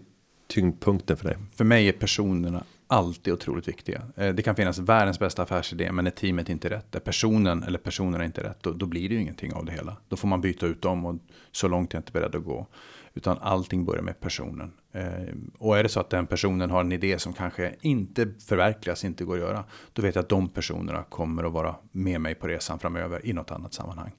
[0.48, 1.38] tyngdpunkten för dig?
[1.56, 4.02] För mig är personerna alltid otroligt viktiga.
[4.15, 7.80] Eh, det kan finnas världens bästa affärsidé, men är teamet inte rätt, är personen eller
[7.80, 9.97] personerna inte rätt, då, då, blir det ju ingenting av det hela.
[10.08, 11.15] Då får man byta ut dem och
[11.52, 12.67] så långt är jag inte beredd att gå.
[13.13, 14.71] Utan allting börjar med personen.
[14.91, 19.06] Eh, och är det så att den personen har en idé som kanske inte förverkligas,
[19.06, 19.63] inte går att göra.
[19.93, 23.34] Då vet jag att de personerna kommer att vara med mig på resan framöver i
[23.34, 24.12] något annat sammanhang.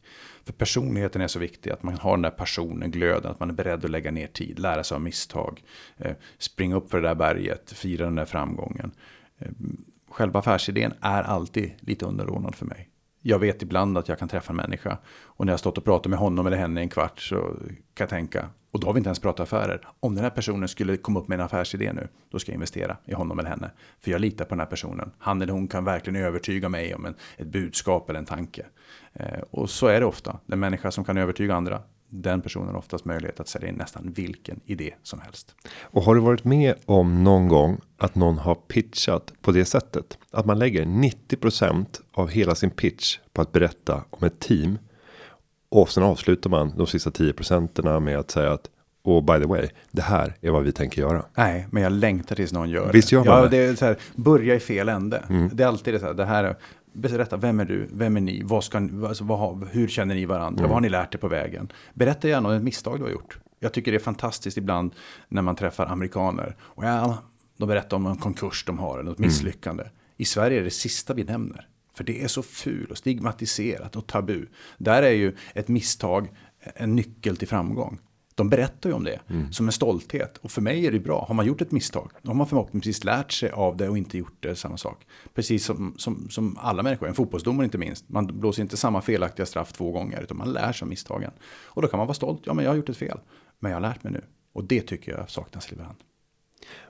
[0.44, 3.54] För personligheten är så viktig, att man har den där passionen, glöden, att man är
[3.54, 5.62] beredd att lägga ner tid, lära sig av misstag,
[5.96, 8.92] eh, springa upp för det där berget, fira den där framgången.
[9.38, 9.48] Eh,
[10.09, 12.89] själva affärsidén är alltid lite underordnad för mig.
[13.22, 16.11] Jag vet ibland att jag kan träffa en människa och när jag stått och pratat
[16.11, 17.37] med honom eller henne i en kvart så
[17.94, 19.88] kan jag tänka, och då har vi inte ens pratat affärer.
[20.00, 22.96] Om den här personen skulle komma upp med en affärsidé nu, då ska jag investera
[23.04, 23.70] i honom eller henne.
[23.98, 25.11] För jag litar på den här personen.
[25.18, 28.66] Han eller hon kan verkligen övertyga mig om en, ett budskap eller en tanke.
[29.12, 30.38] Eh, och så är det ofta.
[30.46, 34.12] Den människa som kan övertyga andra, den personen har oftast möjlighet att sälja in nästan
[34.12, 35.55] vilken idé som helst.
[35.83, 40.18] Och har du varit med om någon gång att någon har pitchat på det sättet?
[40.31, 44.79] Att man lägger 90% av hela sin pitch på att berätta om ett team.
[45.68, 48.70] Och sen avslutar man de sista 10 procenten med att säga att
[49.03, 51.25] och by the way, det här är vad vi tänker göra.
[51.35, 53.57] Nej, men jag längtar tills någon gör Visst gör man ja, det.
[53.57, 55.25] Är så här, börja i fel ände.
[55.29, 55.51] Mm.
[55.53, 56.57] Det är alltid det så här, det här
[56.92, 57.88] Berätta, vem är du?
[57.92, 58.42] Vem är ni?
[58.44, 60.59] Vad ska, alltså, vad, hur känner ni varandra?
[60.59, 60.68] Mm.
[60.68, 61.72] Vad har ni lärt er på vägen?
[61.94, 63.38] Berätta gärna om ett misstag du har gjort.
[63.59, 64.94] Jag tycker det är fantastiskt ibland
[65.29, 66.57] när man träffar amerikaner.
[66.61, 67.18] Och ja,
[67.57, 69.29] de berättar om en konkurs de har eller något mm.
[69.29, 69.85] misslyckande.
[70.16, 71.68] I Sverige är det sista vi nämner.
[71.94, 74.46] För det är så ful och stigmatiserat och tabu.
[74.79, 76.29] Där är ju ett misstag
[76.61, 77.98] en nyckel till framgång
[78.40, 79.53] de berättar ju om det mm.
[79.53, 80.38] som en stolthet.
[80.38, 81.24] Och för mig är det bra.
[81.29, 84.18] Har man gjort ett misstag, då har man förhoppningsvis lärt sig av det och inte
[84.18, 85.07] gjort det samma sak.
[85.35, 88.09] Precis som, som, som alla människor, en fotbollsdomare inte minst.
[88.09, 91.31] Man blåser inte samma felaktiga straff två gånger, utan man lär sig av misstagen.
[91.64, 92.42] Och då kan man vara stolt.
[92.44, 93.18] Ja, men jag har gjort ett fel.
[93.59, 94.20] Men jag har lärt mig nu.
[94.53, 95.96] Och det tycker jag saknas ibland.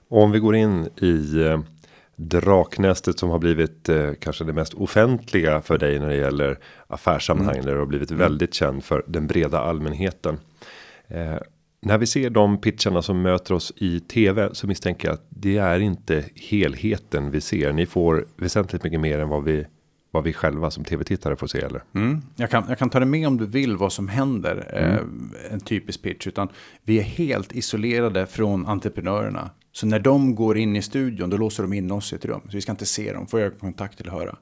[0.08, 1.60] Om vi går in i eh,
[2.16, 7.54] draknästet som har blivit eh, kanske det mest offentliga för dig när det gäller affärssammanhang.
[7.54, 7.66] Mm.
[7.66, 8.18] Där du har blivit mm.
[8.18, 10.38] väldigt känd för den breda allmänheten.
[11.10, 11.38] Eh,
[11.82, 15.56] när vi ser de pitcharna som möter oss i tv så misstänker jag att det
[15.56, 17.72] är inte helheten vi ser.
[17.72, 19.66] Ni får väsentligt mycket mer än vad vi
[20.10, 21.82] vad vi själva som tv-tittare får se eller?
[21.94, 22.22] Mm.
[22.36, 24.70] Jag, kan, jag kan ta det med om du vill vad som händer.
[24.72, 25.32] Mm.
[25.44, 26.26] Eh, en typisk pitch.
[26.26, 26.48] Utan
[26.82, 29.50] vi är helt isolerade från entreprenörerna.
[29.72, 32.40] Så när de går in i studion då låser de in oss i ett rum.
[32.44, 34.36] Så vi ska inte se dem, få ögonkontakt eller höra.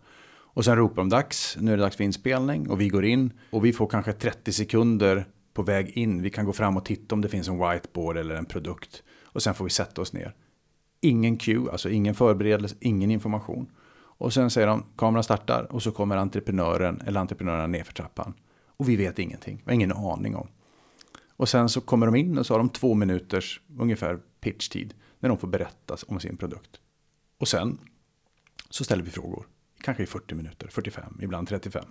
[0.55, 2.71] Och sen ropar de dags, nu är det dags för inspelning.
[2.71, 5.27] Och vi går in och vi får kanske 30 sekunder
[5.59, 6.23] på väg in.
[6.23, 9.03] Vi kan gå fram och titta om det finns en whiteboard eller en produkt.
[9.23, 10.35] Och sen får vi sätta oss ner.
[11.01, 13.71] Ingen cue, alltså ingen förberedelse, ingen information.
[14.19, 18.35] Och sen säger de, kameran startar och så kommer entreprenören eller entreprenörerna ner för trappan.
[18.67, 20.49] Och vi vet ingenting, vi har ingen aning om.
[21.37, 25.29] Och sen så kommer de in och så har de två minuters ungefär pitchtid när
[25.29, 26.81] de får berätta om sin produkt.
[27.39, 27.79] Och sen
[28.71, 29.47] så ställer vi frågor,
[29.81, 31.85] kanske i 40 minuter, 45, ibland 35.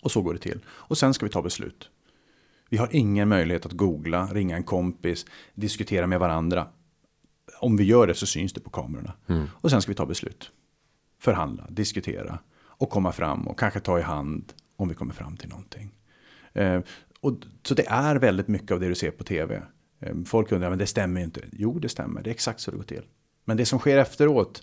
[0.00, 0.60] Och så går det till.
[0.68, 1.90] Och sen ska vi ta beslut.
[2.74, 6.66] Vi har ingen möjlighet att googla, ringa en kompis, diskutera med varandra.
[7.60, 9.12] Om vi gör det så syns det på kamerorna.
[9.26, 9.46] Mm.
[9.54, 10.50] Och sen ska vi ta beslut.
[11.20, 15.48] Förhandla, diskutera och komma fram och kanske ta i hand om vi kommer fram till
[15.48, 15.90] någonting.
[16.52, 16.80] Eh,
[17.20, 17.32] och,
[17.62, 19.62] så det är väldigt mycket av det du ser på tv.
[20.00, 21.40] Eh, folk undrar, men det stämmer ju inte.
[21.52, 22.22] Jo, det stämmer.
[22.22, 23.04] Det är exakt så det går till.
[23.44, 24.62] Men det som sker efteråt,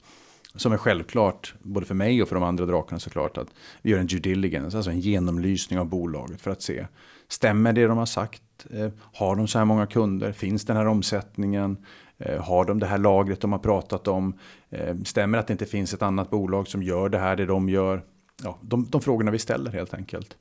[0.56, 4.00] som är självklart, både för mig och för de andra drakarna såklart, att vi gör
[4.00, 6.88] en due diligence, alltså en genomlysning av bolaget för att se,
[7.32, 8.44] stämmer det de har sagt?
[8.70, 10.32] Eh, har de så här många kunder?
[10.32, 11.78] Finns den här omsättningen?
[12.18, 14.40] Eh, har de det här lagret de har pratat om?
[14.70, 17.70] Eh, stämmer att det inte finns ett annat bolag som gör det här, det de
[17.70, 18.04] gör?
[18.44, 20.38] Ja, de, de frågorna vi ställer helt enkelt.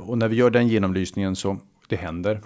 [0.00, 1.56] Och när vi gör den genomlysningen så
[1.88, 2.40] det händer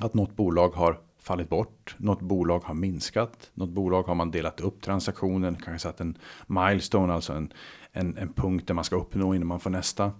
[0.00, 1.96] att något bolag har fallit bort.
[1.98, 3.50] Något bolag har minskat.
[3.54, 5.56] Något bolag har man delat upp transaktionen.
[5.56, 7.52] Kanske satt en milestone, alltså en,
[7.92, 10.12] en, en punkt där man ska uppnå innan man får nästa.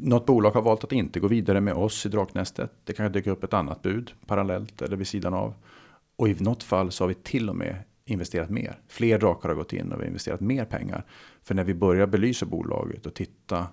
[0.00, 2.72] Något bolag har valt att inte gå vidare med oss i Draknästet.
[2.84, 5.54] Det kan dyka upp ett annat bud parallellt eller vid sidan av.
[6.16, 8.78] Och i något fall så har vi till och med investerat mer.
[8.88, 11.04] Fler drakar har gått in och vi har investerat mer pengar.
[11.42, 13.66] För när vi börjar belysa bolaget och titta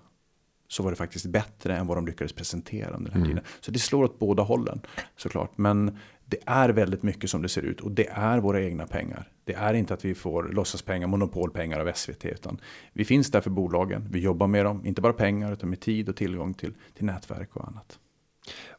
[0.67, 3.27] så var det faktiskt bättre än vad de lyckades presentera under den här mm.
[3.27, 3.43] tiden.
[3.61, 4.81] Så det slår åt båda hållen
[5.17, 5.57] såklart.
[5.57, 9.27] Men det är väldigt mycket som det ser ut och det är våra egna pengar.
[9.43, 12.57] Det är inte att vi får låtsaspengar, monopolpengar av SVT, utan
[12.93, 14.07] vi finns där för bolagen.
[14.11, 17.55] Vi jobbar med dem, inte bara pengar, utan med tid och tillgång till, till nätverk
[17.55, 17.99] och annat.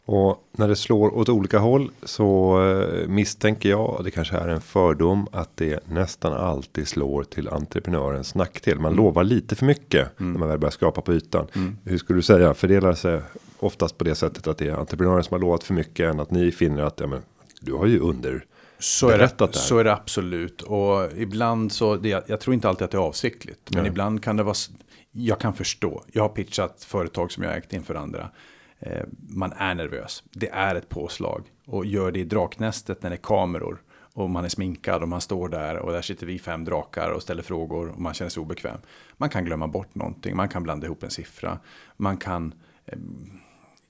[0.05, 4.49] Och när det slår åt olika håll så eh, misstänker jag, och det kanske är
[4.49, 8.79] en fördom, att det nästan alltid slår till entreprenörens nackdel.
[8.79, 9.05] Man mm.
[9.05, 10.33] lovar lite för mycket mm.
[10.33, 11.47] när man väl börjar skrapa på ytan.
[11.55, 11.79] Mm.
[11.85, 13.21] Hur skulle du säga, fördelar sig
[13.59, 16.31] oftast på det sättet att det är entreprenören som har lovat för mycket än att
[16.31, 17.23] ni finner att ja, men,
[17.61, 18.45] du har ju under
[18.79, 20.63] så är, det, det så är det absolut.
[20.63, 23.71] Och ibland så, det, jag tror inte alltid att det är avsiktligt.
[23.71, 23.89] Men ja.
[23.89, 24.55] ibland kan det vara,
[25.13, 26.05] jag kan förstå.
[26.13, 28.31] Jag har pitchat företag som jag ägt inför andra.
[28.79, 30.23] Eh, man är nervös.
[30.31, 31.43] Det är ett påslag.
[31.67, 33.83] Och gör det i draknästet när det är kameror.
[34.15, 37.23] Och man är sminkad och man står där och där sitter vi fem drakar och
[37.23, 38.79] ställer frågor och man känner sig obekväm.
[39.17, 41.59] Man kan glömma bort någonting, man kan blanda ihop en siffra.
[41.97, 42.55] Man kan
[42.87, 42.99] eh,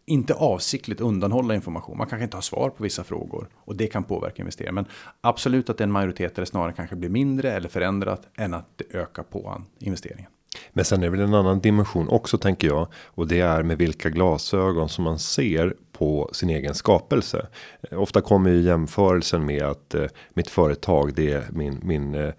[0.06, 1.98] inte avsiktligt undanhålla information.
[1.98, 4.74] Man kanske inte har svar på vissa frågor och det kan påverka investeringen.
[4.74, 4.86] Men
[5.20, 8.98] absolut att en majoritet där det snarare kanske blir mindre eller förändrat än att det
[8.98, 10.30] ökar på investeringen.
[10.72, 13.78] Men sen är det väl en annan dimension också tänker jag och det är med
[13.78, 17.46] vilka glasögon som man ser på sin egen skapelse.
[17.90, 22.32] Ofta kommer ju jämförelsen med att eh, mitt företag det är min min eh,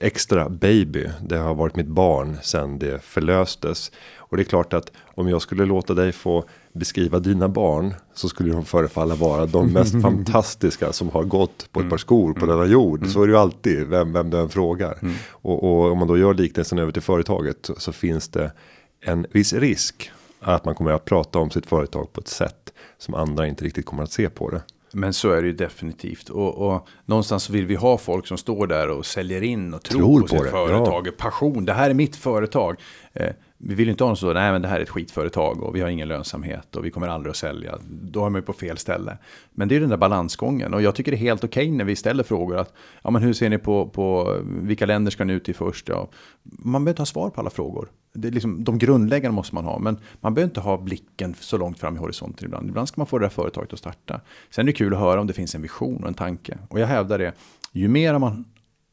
[0.00, 1.06] extra baby.
[1.22, 5.42] Det har varit mitt barn sen det förlöstes och det är klart att om jag
[5.42, 10.92] skulle låta dig få beskriva dina barn så skulle de förefalla vara de mest fantastiska
[10.92, 12.56] som har gått på ett par skor på mm.
[12.56, 12.98] denna jord.
[12.98, 13.10] Mm.
[13.10, 14.98] Så är det ju alltid vem, vem du än frågar.
[15.02, 15.14] Mm.
[15.30, 18.52] Och, och, om man då gör liknelsen över till företaget så, så, finns det
[19.00, 23.14] en viss risk att man kommer att prata om sitt företag på ett sätt som
[23.14, 24.62] andra inte riktigt kommer att se på det.
[24.92, 26.28] Men så är det ju definitivt.
[26.28, 30.00] Och, och någonstans vill vi ha folk som står där och säljer in och tror,
[30.00, 30.50] tror på, på sitt det.
[30.50, 31.06] företag.
[31.06, 31.12] Ja.
[31.18, 32.80] Passion, det här är mitt företag.
[33.12, 35.76] Eh, vi vill inte ha någon så, nej men det här är ett skitföretag och
[35.76, 37.78] vi har ingen lönsamhet och vi kommer aldrig att sälja.
[37.88, 39.18] Då är man ju på fel ställe.
[39.50, 41.84] Men det är den där balansgången och jag tycker det är helt okej okay när
[41.84, 45.32] vi ställer frågor att, ja men hur ser ni på, på vilka länder ska ni
[45.32, 45.88] ut i först?
[45.88, 46.08] Ja,
[46.42, 47.88] man behöver inte ha svar på alla frågor.
[48.12, 51.56] Det är liksom, de grundläggande måste man ha, men man behöver inte ha blicken så
[51.56, 52.68] långt fram i horisonten ibland.
[52.68, 54.20] Ibland ska man få det där företaget att starta.
[54.50, 56.58] Sen är det kul att höra om det finns en vision och en tanke.
[56.68, 57.32] Och jag hävdar det,
[57.72, 58.44] ju mer man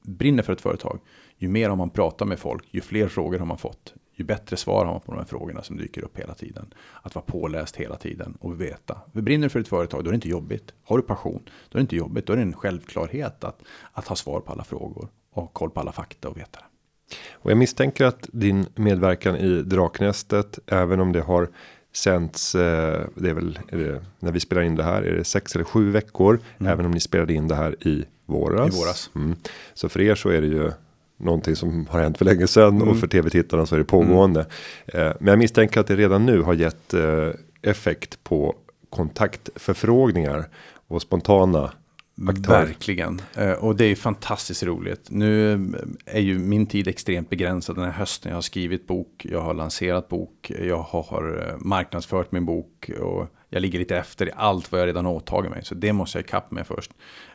[0.01, 0.99] brinner för ett företag,
[1.37, 4.57] ju mer har man pratat med folk, ju fler frågor har man fått ju bättre
[4.57, 6.73] svar har man på de här frågorna som dyker upp hela tiden.
[7.01, 9.01] Att vara påläst hela tiden och veta.
[9.11, 10.73] Vi brinner för ett företag, då är det inte jobbigt.
[10.83, 12.25] Har du passion, då är det inte jobbigt.
[12.25, 15.69] Då är det en självklarhet att, att ha svar på alla frågor och ha koll
[15.69, 16.65] på alla fakta och veta det.
[17.31, 21.49] Och jag misstänker att din medverkan i Draknästet, även om det har
[21.93, 25.23] sänts, eh, det är väl är det, när vi spelar in det här, är det
[25.23, 26.39] sex eller sju veckor.
[26.57, 26.71] Mm.
[26.71, 28.75] Även om ni spelade in det här i våras.
[28.75, 29.09] I våras.
[29.15, 29.35] Mm.
[29.73, 30.71] Så för er så är det ju
[31.17, 32.87] någonting som har hänt för länge sedan mm.
[32.87, 34.45] och för tv-tittarna så är det pågående.
[34.87, 35.13] Mm.
[35.19, 37.29] men jag misstänker att det redan nu har gett eh,
[37.61, 38.55] effekt på
[38.89, 40.45] kontaktförfrågningar
[40.87, 41.71] och spontana
[42.27, 42.65] Aktörer.
[42.65, 43.21] Verkligen.
[43.33, 45.07] Eh, och det är fantastiskt roligt.
[45.09, 45.53] Nu
[46.05, 48.29] är ju min tid extremt begränsad den här hösten.
[48.29, 53.61] Jag har skrivit bok, jag har lanserat bok, jag har marknadsfört min bok och jag
[53.61, 55.65] ligger lite efter i allt vad jag redan åtagit mig.
[55.65, 56.91] Så det måste jag ikapp med först.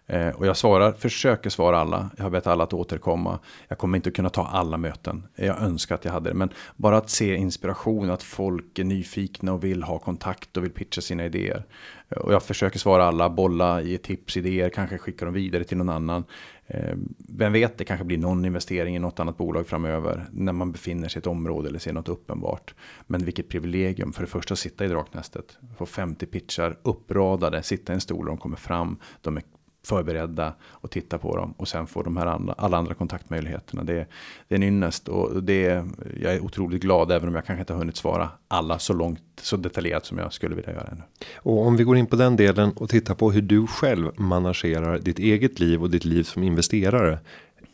[0.07, 2.11] Eh, och jag svarar, försöker svara alla.
[2.17, 3.39] Jag har bett alla att återkomma.
[3.69, 5.27] Jag kommer inte att kunna ta alla möten.
[5.37, 6.35] Jag önskar att jag hade det.
[6.35, 10.71] Men bara att se inspiration, att folk är nyfikna och vill ha kontakt och vill
[10.71, 11.65] pitcha sina idéer.
[12.09, 15.77] Eh, och jag försöker svara alla, bolla, ge tips, idéer, kanske skicka dem vidare till
[15.77, 16.25] någon annan.
[16.71, 16.97] Eh,
[17.29, 21.09] vem vet, det kanske blir någon investering i något annat bolag framöver när man befinner
[21.09, 22.75] sig i ett område eller ser något uppenbart.
[23.07, 27.93] Men vilket privilegium för det första att sitta i Draknästet, få 50 pitchar uppradade, sitta
[27.93, 29.43] i en stol och de kommer fram, de är
[29.83, 33.85] förberedda och titta på dem och sen få de här andra, alla andra kontaktmöjligheterna.
[33.85, 34.07] Det,
[34.49, 35.85] det är en ynnest och det,
[36.21, 39.21] jag är otroligt glad även om jag kanske inte har hunnit svara alla så långt
[39.41, 41.03] så detaljerat som jag skulle vilja göra ännu.
[41.37, 44.99] Och om vi går in på den delen och tittar på hur du själv managerar
[44.99, 47.19] ditt eget liv och ditt liv som investerare.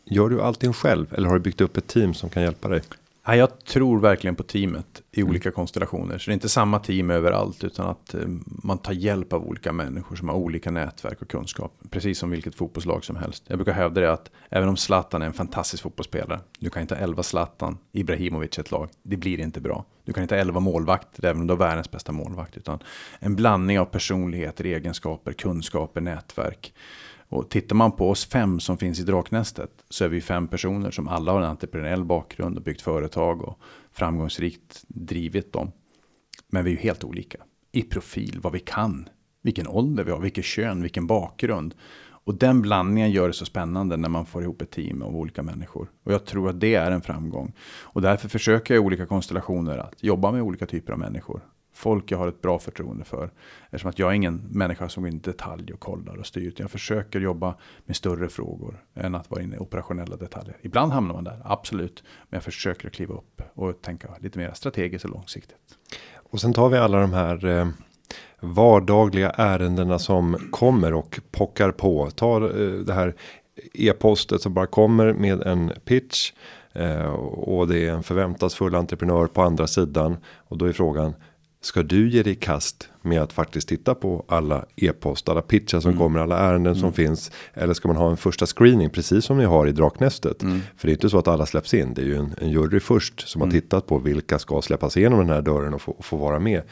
[0.04, 2.82] Gör du allting själv eller har du byggt upp ett team som kan hjälpa dig?
[3.28, 5.30] Ja, jag tror verkligen på teamet i mm.
[5.30, 6.18] olika konstellationer.
[6.18, 9.72] Så det är inte samma team överallt utan att eh, man tar hjälp av olika
[9.72, 11.72] människor som har olika nätverk och kunskap.
[11.90, 13.44] Precis som vilket fotbollslag som helst.
[13.46, 16.40] Jag brukar hävda det att även om Zlatan är en fantastisk fotbollsspelare.
[16.58, 18.88] Du kan inte ha 11 Zlatan, Ibrahimovic ett lag.
[19.02, 19.84] Det blir inte bra.
[20.04, 22.56] Du kan inte ha 11 målvakter även om du har världens bästa målvakt.
[22.56, 22.78] Utan
[23.18, 26.74] en blandning av personligheter, egenskaper, kunskaper, nätverk.
[27.28, 30.90] Och tittar man på oss fem som finns i Draknästet så är vi fem personer
[30.90, 33.58] som alla har en entreprenöriell bakgrund och byggt företag och
[33.92, 35.72] framgångsrikt drivit dem.
[36.48, 37.38] Men vi är ju helt olika
[37.72, 39.08] i profil, vad vi kan,
[39.42, 41.74] vilken ålder vi har, vilket kön, vilken bakgrund.
[42.08, 45.42] Och den blandningen gör det så spännande när man får ihop ett team av olika
[45.42, 45.90] människor.
[46.04, 47.52] Och jag tror att det är en framgång.
[47.82, 51.40] Och därför försöker jag i olika konstellationer att jobba med olika typer av människor
[51.76, 53.30] folk jag har ett bra förtroende för.
[53.64, 56.48] Eftersom att jag är ingen människa som går in i detalj och kollar och styr.
[56.48, 57.54] utan Jag försöker jobba
[57.84, 60.56] med större frågor än att vara inne i operationella detaljer.
[60.62, 62.04] Ibland hamnar man där, absolut.
[62.28, 65.56] Men jag försöker kliva upp och tänka lite mer strategiskt och långsiktigt.
[66.14, 67.68] Och sen tar vi alla de här eh,
[68.40, 72.10] vardagliga ärendena som kommer och pockar på.
[72.10, 73.14] Ta eh, det här
[73.74, 76.32] e-postet som bara kommer med en pitch.
[76.72, 80.16] Eh, och det är en förväntansfull entreprenör på andra sidan.
[80.48, 81.14] Och då är frågan
[81.66, 85.80] Ska du ge dig i kast med att faktiskt titta på alla e-post, alla pitchar
[85.80, 86.02] som mm.
[86.02, 86.80] kommer, alla ärenden mm.
[86.80, 87.30] som finns.
[87.54, 90.42] Eller ska man ha en första screening precis som ni har i Draknästet.
[90.42, 90.60] Mm.
[90.76, 91.94] För det är inte så att alla släpps in.
[91.94, 93.60] Det är ju en, en jury först som har mm.
[93.60, 96.62] tittat på vilka ska släppas igenom den här dörren och få, få vara med.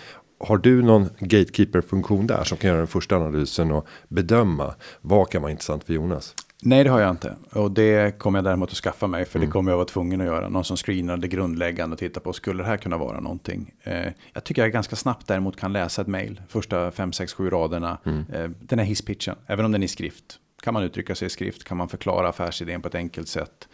[0.41, 5.31] Har du någon gatekeeper funktion där som kan göra den första analysen och bedöma vad
[5.31, 6.35] kan vara intressant för Jonas?
[6.67, 7.37] Nej, det har jag inte.
[7.53, 9.25] Och det kommer jag däremot att skaffa mig.
[9.25, 9.49] För mm.
[9.49, 10.49] det kommer jag vara tvungen att göra.
[10.49, 12.33] Någon som screenar det grundläggande och tittar på.
[12.33, 13.73] Skulle det här kunna vara någonting?
[13.83, 16.43] Eh, jag tycker jag ganska snabbt däremot kan läsa ett mail.
[16.49, 17.99] Första 5, 6, 7 raderna.
[18.05, 18.25] Mm.
[18.33, 19.37] Eh, den här hisspitchen.
[19.47, 20.39] Även om den är i skrift.
[20.63, 21.65] Kan man uttrycka sig i skrift?
[21.65, 23.69] Kan man förklara affärsidén på ett enkelt sätt?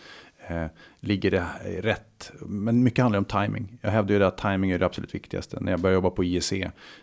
[0.51, 0.67] Eh,
[1.01, 1.47] ligger det
[1.81, 2.33] rätt?
[2.41, 3.79] Men mycket handlar om timing.
[3.81, 5.61] Jag hävdar ju det att timing är det absolut viktigaste.
[5.61, 6.53] När jag började jobba på IEC,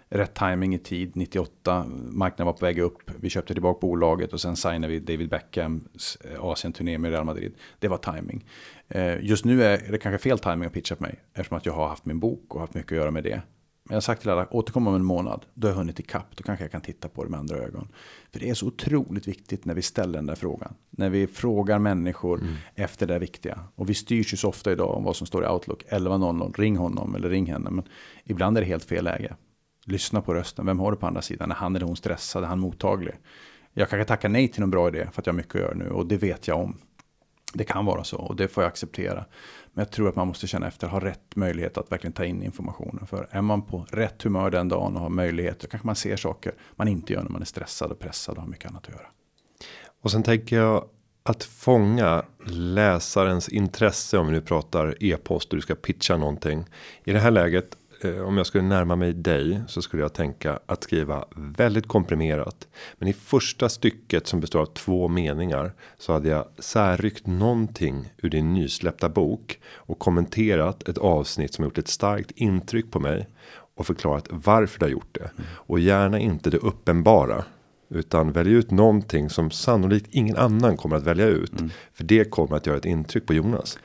[0.10, 3.12] rätt timing i tid, 98, marknaden var på väg upp.
[3.20, 7.54] Vi köpte tillbaka bolaget och sen signade vi David Beckhams eh, Asien-turné med Real Madrid.
[7.80, 8.46] Det var timing.
[8.88, 11.74] Eh, just nu är det kanske fel timing att pitcha på mig, eftersom att jag
[11.74, 13.42] har haft min bok och haft mycket att göra med det.
[13.88, 15.46] Men jag har sagt till alla, återkom om en månad.
[15.54, 16.36] Då har jag hunnit ikapp.
[16.36, 17.88] Då kanske jag kan titta på det med andra ögon.
[18.32, 20.74] För det är så otroligt viktigt när vi ställer den där frågan.
[20.90, 22.54] När vi frågar människor mm.
[22.76, 23.60] efter det viktiga.
[23.76, 25.84] Och vi styrs ju så ofta idag om vad som står i Outlook.
[25.90, 27.70] 11.00, ring honom eller ring henne.
[27.70, 27.86] Men
[28.24, 29.36] ibland är det helt fel läge.
[29.86, 30.66] Lyssna på rösten.
[30.66, 31.52] Vem har du på andra sidan?
[31.52, 32.44] Är han eller hon stressad?
[32.44, 33.14] Är han mottaglig?
[33.74, 35.74] Jag kanske tackar nej till någon bra idé för att jag har mycket att göra
[35.74, 35.90] nu.
[35.90, 36.78] Och det vet jag om.
[37.54, 39.26] Det kan vara så och det får jag acceptera.
[39.74, 42.44] Men jag tror att man måste känna efter, ha rätt möjlighet att verkligen ta in
[42.44, 43.08] informationen.
[43.08, 46.16] För är man på rätt humör den dagen och har möjlighet, då kanske man ser
[46.16, 48.94] saker man inte gör när man är stressad och pressad och har mycket annat att
[48.94, 49.08] göra.
[50.02, 50.86] Och sen tänker jag
[51.24, 56.66] att fånga läsarens intresse om vi nu pratar e-post och du ska pitcha någonting.
[57.04, 60.84] I det här läget om jag skulle närma mig dig så skulle jag tänka att
[60.84, 62.68] skriva väldigt komprimerat.
[62.98, 68.30] Men i första stycket som består av två meningar så hade jag särryckt någonting ur
[68.30, 73.28] din nysläppta bok och kommenterat ett avsnitt som gjort ett starkt intryck på mig
[73.76, 77.46] och förklarat varför du har gjort det och gärna inte det uppenbara.
[77.90, 81.60] Utan välj ut någonting som sannolikt ingen annan kommer att välja ut.
[81.60, 81.72] Mm.
[81.94, 83.80] För det kommer att göra ett intryck på Jonas.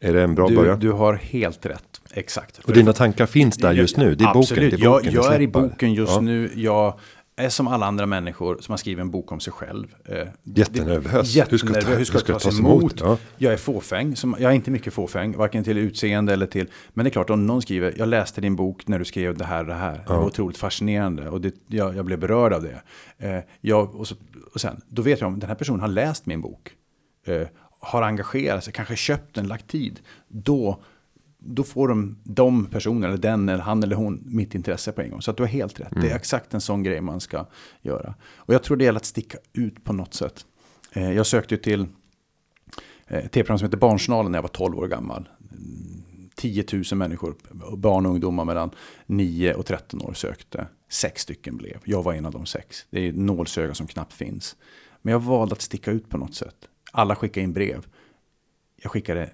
[0.00, 0.80] Är det en bra du, början?
[0.80, 2.00] Du har helt rätt.
[2.16, 2.58] Exakt.
[2.58, 4.14] Och dina tankar finns där just nu?
[4.14, 4.72] Det är absolut.
[4.72, 6.20] boken, det är boken jag, jag är i boken just ja.
[6.20, 6.50] nu.
[6.54, 6.98] Jag
[7.36, 9.94] är som alla andra människor som har skrivit en bok om sig själv.
[10.04, 11.36] Eh, Jättenervös.
[11.36, 13.00] Hur ska, ta, hur ska, ska tas emot?
[13.00, 13.18] Ja.
[13.36, 14.16] Jag är fåfäng.
[14.16, 15.36] Som, jag är inte mycket fåfäng.
[15.36, 16.68] Varken till utseende eller till...
[16.92, 19.44] Men det är klart, om någon skriver, jag läste din bok när du skrev det
[19.44, 20.04] här det här.
[20.06, 20.12] Ja.
[20.12, 21.28] Det var otroligt fascinerande.
[21.28, 22.82] Och det, jag, jag blev berörd av det.
[23.18, 24.14] Eh, jag, och, så,
[24.54, 26.72] och sen, då vet jag om den här personen har läst min bok.
[27.26, 27.48] Eh,
[27.80, 30.00] har engagerat sig, kanske köpt den, lagt tid.
[30.28, 30.82] Då
[31.46, 35.10] då får de, de personerna, eller den, eller han eller hon, mitt intresse på en
[35.10, 35.22] gång.
[35.22, 35.92] Så att du har helt rätt.
[35.92, 36.00] Mm.
[36.00, 36.16] Det är mm.
[36.16, 37.46] exakt en sån grej man ska
[37.82, 38.14] göra.
[38.36, 40.46] Och jag tror det gäller att sticka ut på något sätt.
[40.92, 41.86] Eh, jag sökte ju till
[43.06, 45.28] eh, tv-program som heter Barnjournalen när jag var 12 år gammal.
[46.34, 47.34] 10 000 människor,
[47.76, 48.70] barn och ungdomar mellan
[49.06, 50.66] 9 och 13 år sökte.
[50.88, 51.78] Sex stycken blev.
[51.84, 52.86] Jag var en av de sex.
[52.90, 54.56] Det är nålsöga som knappt finns.
[55.02, 56.56] Men jag valde att sticka ut på något sätt.
[56.92, 57.86] Alla skickade in brev.
[58.82, 59.30] Jag skickade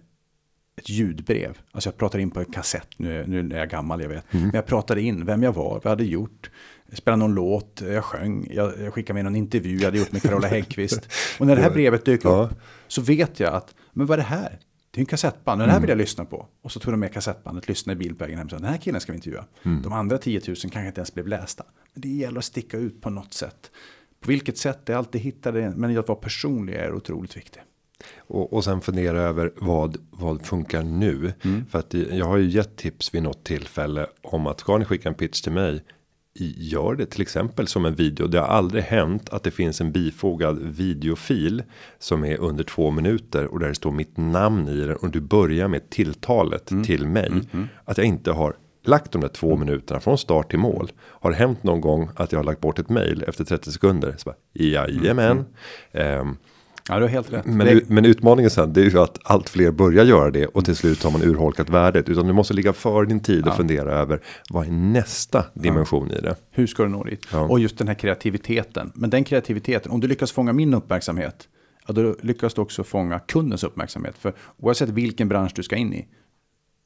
[0.81, 1.59] ett ljudbrev.
[1.72, 4.35] Alltså jag pratade in på en kassett, nu, nu är jag gammal jag vet.
[4.35, 4.47] Mm.
[4.47, 6.51] Men jag pratade in vem jag var, vad jag hade gjort.
[6.87, 10.12] Jag spelade någon låt, jag sjöng, jag, jag skickade med någon intervju jag hade gjort
[10.12, 11.09] med Carola Häggkvist.
[11.39, 12.43] Och när det här brevet dök ja.
[12.45, 12.59] upp
[12.89, 14.59] så vet jag att, men vad är det här?
[14.91, 15.83] Det är en kassettband, den här mm.
[15.83, 16.47] vill jag lyssna på.
[16.62, 18.49] Och så tog de med kassettbandet, lyssnade i bil på vägen hem.
[18.49, 19.45] Den här killen ska vi intervjua.
[19.62, 19.83] Mm.
[19.83, 21.64] De andra 10 000 kanske inte ens blev lästa.
[21.95, 23.70] Men det gäller att sticka ut på något sätt.
[24.20, 27.62] På vilket sätt, det är alltid hittade, men att vara personlig är otroligt viktigt.
[28.18, 31.32] Och, och sen fundera över vad, vad funkar nu?
[31.44, 31.66] Mm.
[31.66, 35.09] För att jag har ju gett tips vid något tillfälle om att ska ni skicka
[35.09, 35.82] en pitch till mig
[36.34, 38.26] gör det till exempel som en video.
[38.26, 41.62] Det har aldrig hänt att det finns en bifogad videofil
[41.98, 45.20] som är under två minuter och där det står mitt namn i den och du
[45.20, 46.84] börjar med tilltalet mm.
[46.84, 47.26] till mig.
[47.26, 47.46] Mm.
[47.53, 47.68] Mm.
[47.84, 50.92] Att jag inte har lagt de där två minuterna från start till mål.
[51.01, 54.14] Har det hänt någon gång att jag har lagt bort ett mail efter 30 sekunder?
[54.18, 55.44] Så bara, jajamän.
[55.92, 56.20] Mm.
[56.20, 56.36] Um,
[56.91, 57.47] Ja, du har helt rätt.
[57.47, 60.76] Men, men utmaningen sen det är ju att allt fler börjar göra det och till
[60.76, 62.09] slut har man urholkat värdet.
[62.09, 63.57] Utan du måste ligga för din tid och ja.
[63.57, 64.20] fundera över
[64.51, 66.18] vad är nästa dimension ja.
[66.18, 66.36] i det.
[66.51, 67.26] Hur ska du nå dit?
[67.32, 67.41] Ja.
[67.41, 68.93] Och just den här kreativiteten.
[68.95, 71.49] Men den kreativiteten, om du lyckas fånga min uppmärksamhet,
[71.86, 74.14] ja, då lyckas du också fånga kundens uppmärksamhet.
[74.18, 76.07] För oavsett vilken bransch du ska in i,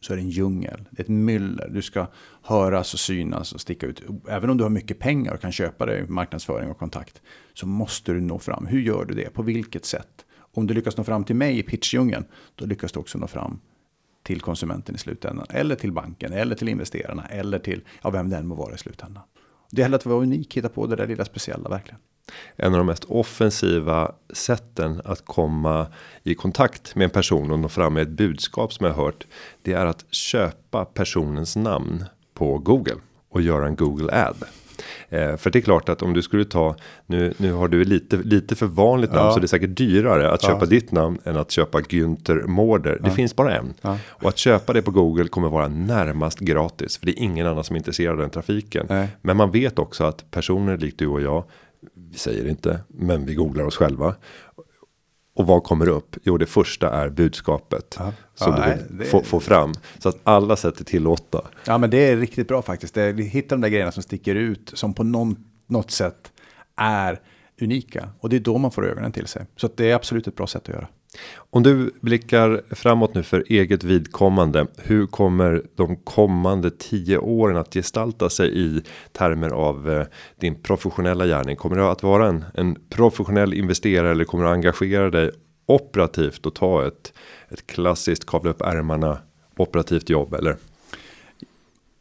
[0.05, 0.85] så är det en djungel.
[0.91, 1.69] Det är ett myller.
[1.69, 2.07] Du ska
[2.43, 4.03] höras och synas och sticka ut.
[4.29, 7.23] Även om du har mycket pengar och kan köpa dig marknadsföring och kontakt.
[7.55, 8.67] Så måste du nå fram.
[8.67, 9.31] Hur gör du det?
[9.31, 10.25] På vilket sätt?
[10.37, 12.25] Om du lyckas nå fram till mig i pitchdjungeln.
[12.55, 13.61] Då lyckas du också nå fram
[14.23, 15.47] till konsumenten i slutändan.
[15.51, 16.33] Eller till banken.
[16.33, 17.27] Eller till investerarna.
[17.27, 19.23] Eller till ja, vem det än må vara i slutändan.
[19.71, 20.57] Det gäller att vara unik.
[20.57, 22.01] Hitta på det där lilla speciella verkligen
[22.57, 25.87] en av de mest offensiva sätten att komma
[26.23, 29.27] i kontakt med en person och nå fram med ett budskap som jag hört.
[29.63, 32.05] Det är att köpa personens namn
[32.35, 32.97] på Google
[33.29, 34.37] och göra en Google ad.
[35.09, 38.17] Eh, för det är klart att om du skulle ta nu, nu har du lite
[38.17, 39.33] lite för vanligt namn ja.
[39.33, 40.49] så det är säkert dyrare att ja.
[40.49, 43.01] köpa ditt namn än att köpa Günther Mårder.
[43.03, 47.07] Det finns bara en och att köpa det på Google kommer vara närmast gratis för
[47.07, 48.87] det är ingen annan som är intresserad av den trafiken.
[48.89, 49.09] Nej.
[49.23, 51.45] Men man vet också att personer likt du och jag
[51.95, 54.15] vi säger inte, men vi googlar oss själva.
[55.37, 56.17] Och vad kommer upp?
[56.23, 58.13] Jo, det första är budskapet ja.
[58.35, 61.41] som ja, du vill få, få, fram så att alla sätt är tillåtna.
[61.67, 62.95] Ja, men det är riktigt bra faktiskt.
[62.95, 66.33] Det, hitta de där grejerna som sticker ut som på någon, något sätt
[66.77, 67.21] är
[67.61, 69.47] unika och det är då man får ögonen till sig.
[69.57, 70.89] Så det är absolut ett bra sätt att göra.
[71.51, 74.67] Om du blickar framåt nu för eget vidkommande.
[74.77, 80.07] Hur kommer de kommande tio åren att gestalta sig i termer av eh,
[80.41, 81.57] din professionella gärning?
[81.57, 85.31] Kommer du att vara en, en professionell investerare eller kommer du engagera dig
[85.67, 87.13] operativt och ta ett,
[87.49, 89.19] ett klassiskt kavla upp ärmarna
[89.57, 90.57] operativt jobb eller?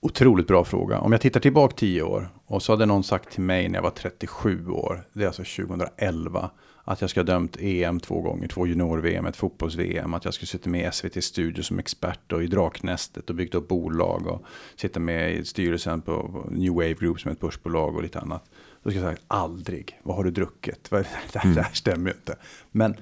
[0.02, 1.00] Otroligt bra fråga.
[1.00, 3.84] Om jag tittar tillbaka tio år och så hade någon sagt till mig när jag
[3.84, 6.50] var 37 år, det är alltså 2011
[6.84, 10.14] att jag ska ha dömt EM två gånger, två junior-VM, ett fotbolls-VM.
[10.14, 13.56] Att jag ska sitta med i SVT Studio som expert och i Draknästet och byggt
[13.56, 17.96] upp bolag och sitta med i styrelsen på New Wave Group som är ett börsbolag
[17.96, 18.50] och lite annat.
[18.84, 20.90] Då ska jag säga aldrig, vad har du druckit?
[20.90, 20.96] Det
[21.34, 21.56] här, mm.
[21.56, 22.36] det här stämmer ju inte.
[22.72, 22.96] Men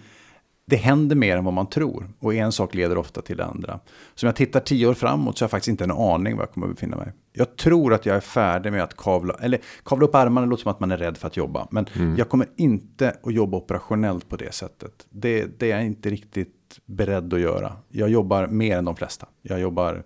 [0.71, 2.09] det händer mer än vad man tror.
[2.19, 3.79] Och en sak leder ofta till det andra.
[4.15, 6.43] Så om jag tittar tio år framåt så har jag faktiskt inte en aning var
[6.43, 7.13] jag kommer att befinna mig.
[7.33, 10.71] Jag tror att jag är färdig med att kavla, eller kavla upp armarna låter som
[10.71, 11.67] att man är rädd för att jobba.
[11.71, 12.15] Men mm.
[12.17, 15.07] jag kommer inte att jobba operationellt på det sättet.
[15.09, 17.73] Det, det är jag inte riktigt beredd att göra.
[17.89, 19.27] Jag jobbar mer än de flesta.
[19.41, 20.03] Jag jobbar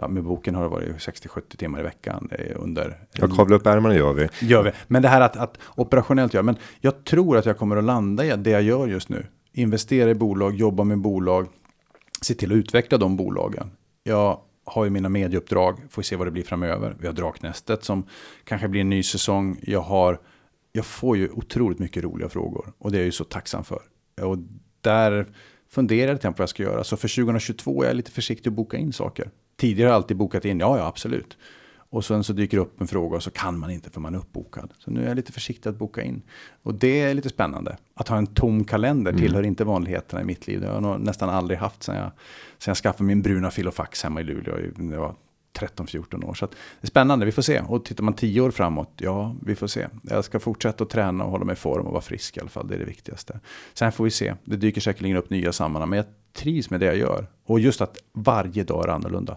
[0.00, 2.96] Ja, med boken har det varit 60-70 timmar i veckan under.
[3.12, 4.28] Ja, kavla upp ärmarna gör vi.
[4.40, 4.70] Gör vi.
[4.86, 6.42] Men det här att, att operationellt göra.
[6.42, 10.10] Men jag tror att jag kommer att landa i det jag gör just nu investera
[10.10, 11.46] i bolag, jobba med bolag,
[12.22, 13.70] se till att utveckla de bolagen.
[14.02, 16.96] Jag har ju mina medieuppdrag, får se vad det blir framöver.
[17.00, 18.06] Vi har Draknästet som
[18.44, 19.60] kanske blir en ny säsong.
[19.62, 20.20] Jag, har,
[20.72, 23.82] jag får ju otroligt mycket roliga frågor och det är jag ju så tacksam för.
[24.22, 24.38] Och
[24.80, 25.26] där
[25.68, 26.84] funderar jag lite på vad jag ska göra.
[26.84, 29.30] Så för 2022 är jag lite försiktig att boka in saker.
[29.56, 31.36] Tidigare har jag alltid bokat in, ja ja absolut.
[31.90, 34.14] Och sen så dyker det upp en fråga och så kan man inte för man
[34.14, 34.74] är uppbokad.
[34.78, 36.22] Så nu är jag lite försiktig att boka in.
[36.62, 37.76] Och det är lite spännande.
[37.94, 39.22] Att ha en tom kalender mm.
[39.22, 40.60] tillhör inte vanligheterna i mitt liv.
[40.60, 42.10] Det har jag nog nästan aldrig haft sen jag,
[42.58, 44.56] sen jag skaffade min bruna filofax hemma i Luleå.
[44.76, 45.14] Det var
[45.58, 46.34] 13-14 år.
[46.34, 47.60] Så det är spännande, vi får se.
[47.60, 49.88] Och tittar man 10 år framåt, ja, vi får se.
[50.02, 52.48] Jag ska fortsätta att träna och hålla mig i form och vara frisk i alla
[52.48, 52.68] fall.
[52.68, 53.40] Det är det viktigaste.
[53.74, 54.34] Sen får vi se.
[54.44, 55.90] Det dyker säkerligen upp nya sammanhang.
[55.90, 57.26] Men jag trivs med det jag gör.
[57.44, 59.36] Och just att varje dag är annorlunda.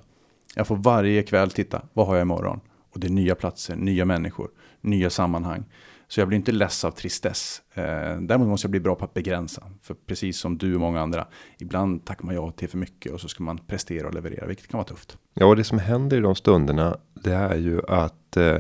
[0.56, 2.60] Jag får varje kväll titta, vad har jag imorgon?
[2.93, 4.49] Och det är nya platser, nya människor,
[4.82, 5.64] nya sammanhang.
[6.08, 7.62] Så jag blir inte less av tristess.
[7.74, 7.84] Eh,
[8.22, 9.64] däremot måste jag bli bra på att begränsa.
[9.82, 11.28] För precis som du och många andra,
[11.60, 14.68] ibland tackar man ja till för mycket och så ska man prestera och leverera, vilket
[14.68, 15.18] kan vara tufft.
[15.34, 18.58] Ja, och det som händer i de stunderna, det är ju att eh,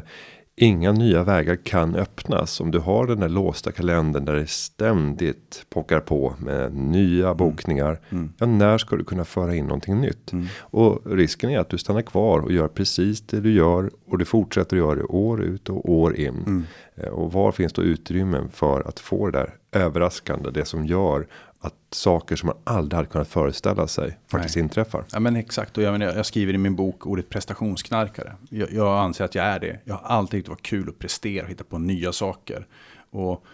[0.61, 5.65] Inga nya vägar kan öppnas om du har den där låsta kalendern där det ständigt
[5.69, 7.37] pockar på med nya mm.
[7.37, 7.99] bokningar.
[8.09, 8.33] Mm.
[8.37, 10.31] Ja, när ska du kunna föra in någonting nytt?
[10.31, 10.47] Mm.
[10.59, 14.25] Och risken är att du stannar kvar och gör precis det du gör och du
[14.25, 16.43] fortsätter att göra det år ut och år in.
[16.45, 16.63] Mm.
[16.95, 21.27] Eh, och var finns då utrymmen för att få det där överraskande, det som gör
[21.61, 24.63] att saker som man aldrig hade kunnat föreställa sig faktiskt Nej.
[24.63, 25.05] inträffar.
[25.11, 28.35] Ja men exakt och jag, menar, jag skriver i min bok ordet prestationsknarkare.
[28.49, 29.79] Jag, jag anser att jag är det.
[29.85, 32.67] Jag har alltid tyckt det var kul att prestera och hitta på nya saker.
[33.09, 33.45] Och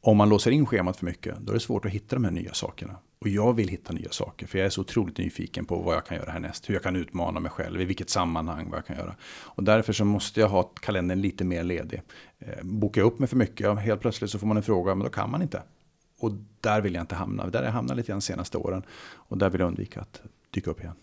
[0.00, 2.30] om man låser in schemat för mycket då är det svårt att hitta de här
[2.30, 2.96] nya sakerna.
[3.18, 6.06] Och jag vill hitta nya saker, för jag är så otroligt nyfiken på vad jag
[6.06, 6.68] kan göra härnäst.
[6.68, 9.14] Hur jag kan utmana mig själv, i vilket sammanhang, vad jag kan göra.
[9.44, 12.02] Och därför så måste jag ha kalendern lite mer ledig.
[12.38, 15.04] Eh, bokar jag upp mig för mycket, helt plötsligt så får man en fråga, men
[15.04, 15.62] då kan man inte.
[16.22, 17.46] Och där vill jag inte hamna.
[17.46, 18.82] Där har jag hamnat lite grann de senaste åren.
[19.14, 20.94] Och där vill jag undvika att dyka upp igen.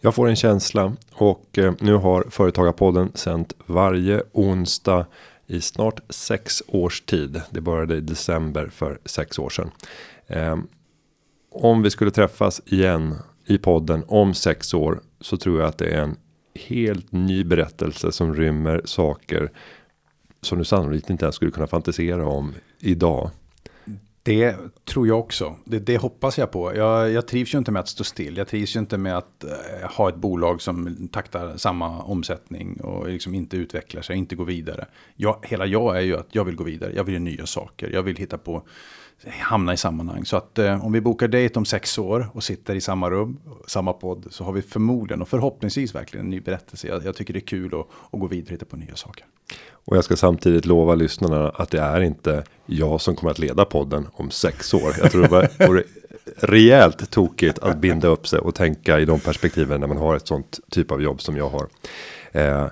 [0.00, 5.06] Jag får en känsla och eh, nu har Företagarpodden sänt varje onsdag
[5.46, 7.42] i snart sex års tid.
[7.50, 9.70] Det började i december för sex år sedan.
[10.26, 10.68] Ehm,
[11.50, 13.14] om vi skulle träffas igen
[13.46, 16.16] i podden om sex år så tror jag att det är en
[16.54, 19.50] helt ny berättelse som rymmer saker
[20.40, 23.30] som du sannolikt inte ens skulle kunna fantisera om idag.
[24.28, 25.56] Det tror jag också.
[25.64, 26.76] Det, det hoppas jag på.
[26.76, 28.36] Jag, jag, trivs ju inte med att stå still.
[28.36, 33.08] Jag trivs ju inte med att eh, ha ett bolag som taktar samma omsättning och
[33.08, 34.86] liksom inte utvecklar sig, inte går vidare.
[35.16, 36.92] Jag, hela jag är ju att jag vill gå vidare.
[36.94, 37.90] Jag vill göra nya saker.
[37.92, 38.62] Jag vill hitta på
[39.26, 40.24] hamna i sammanhang.
[40.24, 43.38] Så att uh, om vi bokar dejt om sex år och sitter i samma rum,
[43.66, 46.88] samma podd, så har vi förmodligen och förhoppningsvis verkligen en ny berättelse.
[46.88, 49.24] Jag, jag tycker det är kul att, att gå vidare och hitta på nya saker.
[49.70, 53.64] Och jag ska samtidigt lova lyssnarna att det är inte jag som kommer att leda
[53.64, 54.94] podden om sex år.
[54.98, 55.82] Jag tror det vore
[56.36, 60.26] rejält tokigt att binda upp sig och tänka i de perspektiven när man har ett
[60.26, 61.66] sånt typ av jobb som jag har.
[62.32, 62.66] Eh,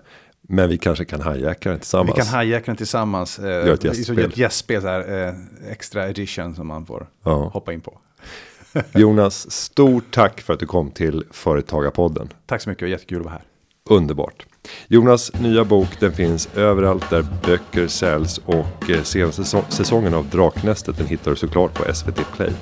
[0.49, 2.19] men vi kanske kan hijacka den tillsammans.
[2.19, 3.39] Vi kan hijacka den tillsammans.
[3.39, 4.19] Eh, Gör ett gästspel.
[4.19, 5.35] Ett gästspel så här, eh,
[5.71, 7.51] extra edition som man får ja.
[7.53, 7.99] hoppa in på.
[8.95, 12.29] Jonas, stort tack för att du kom till Företagarpodden.
[12.47, 13.43] Tack så mycket, jättekul att vara här.
[13.91, 14.47] Underbart.
[14.89, 20.99] Jonas nya bok den finns överallt där böcker säljs och eh, senaste säsongen av Draknästet
[20.99, 22.53] den hittar du såklart på SVT Play.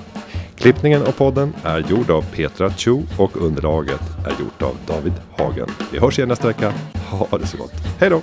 [0.57, 5.69] Klippningen av podden är gjord av Petra Chu och underlaget är gjort av David Hagen.
[5.93, 6.73] Vi hörs igen nästa vecka.
[7.11, 7.73] Ha det så gott.
[8.01, 8.23] Hej då!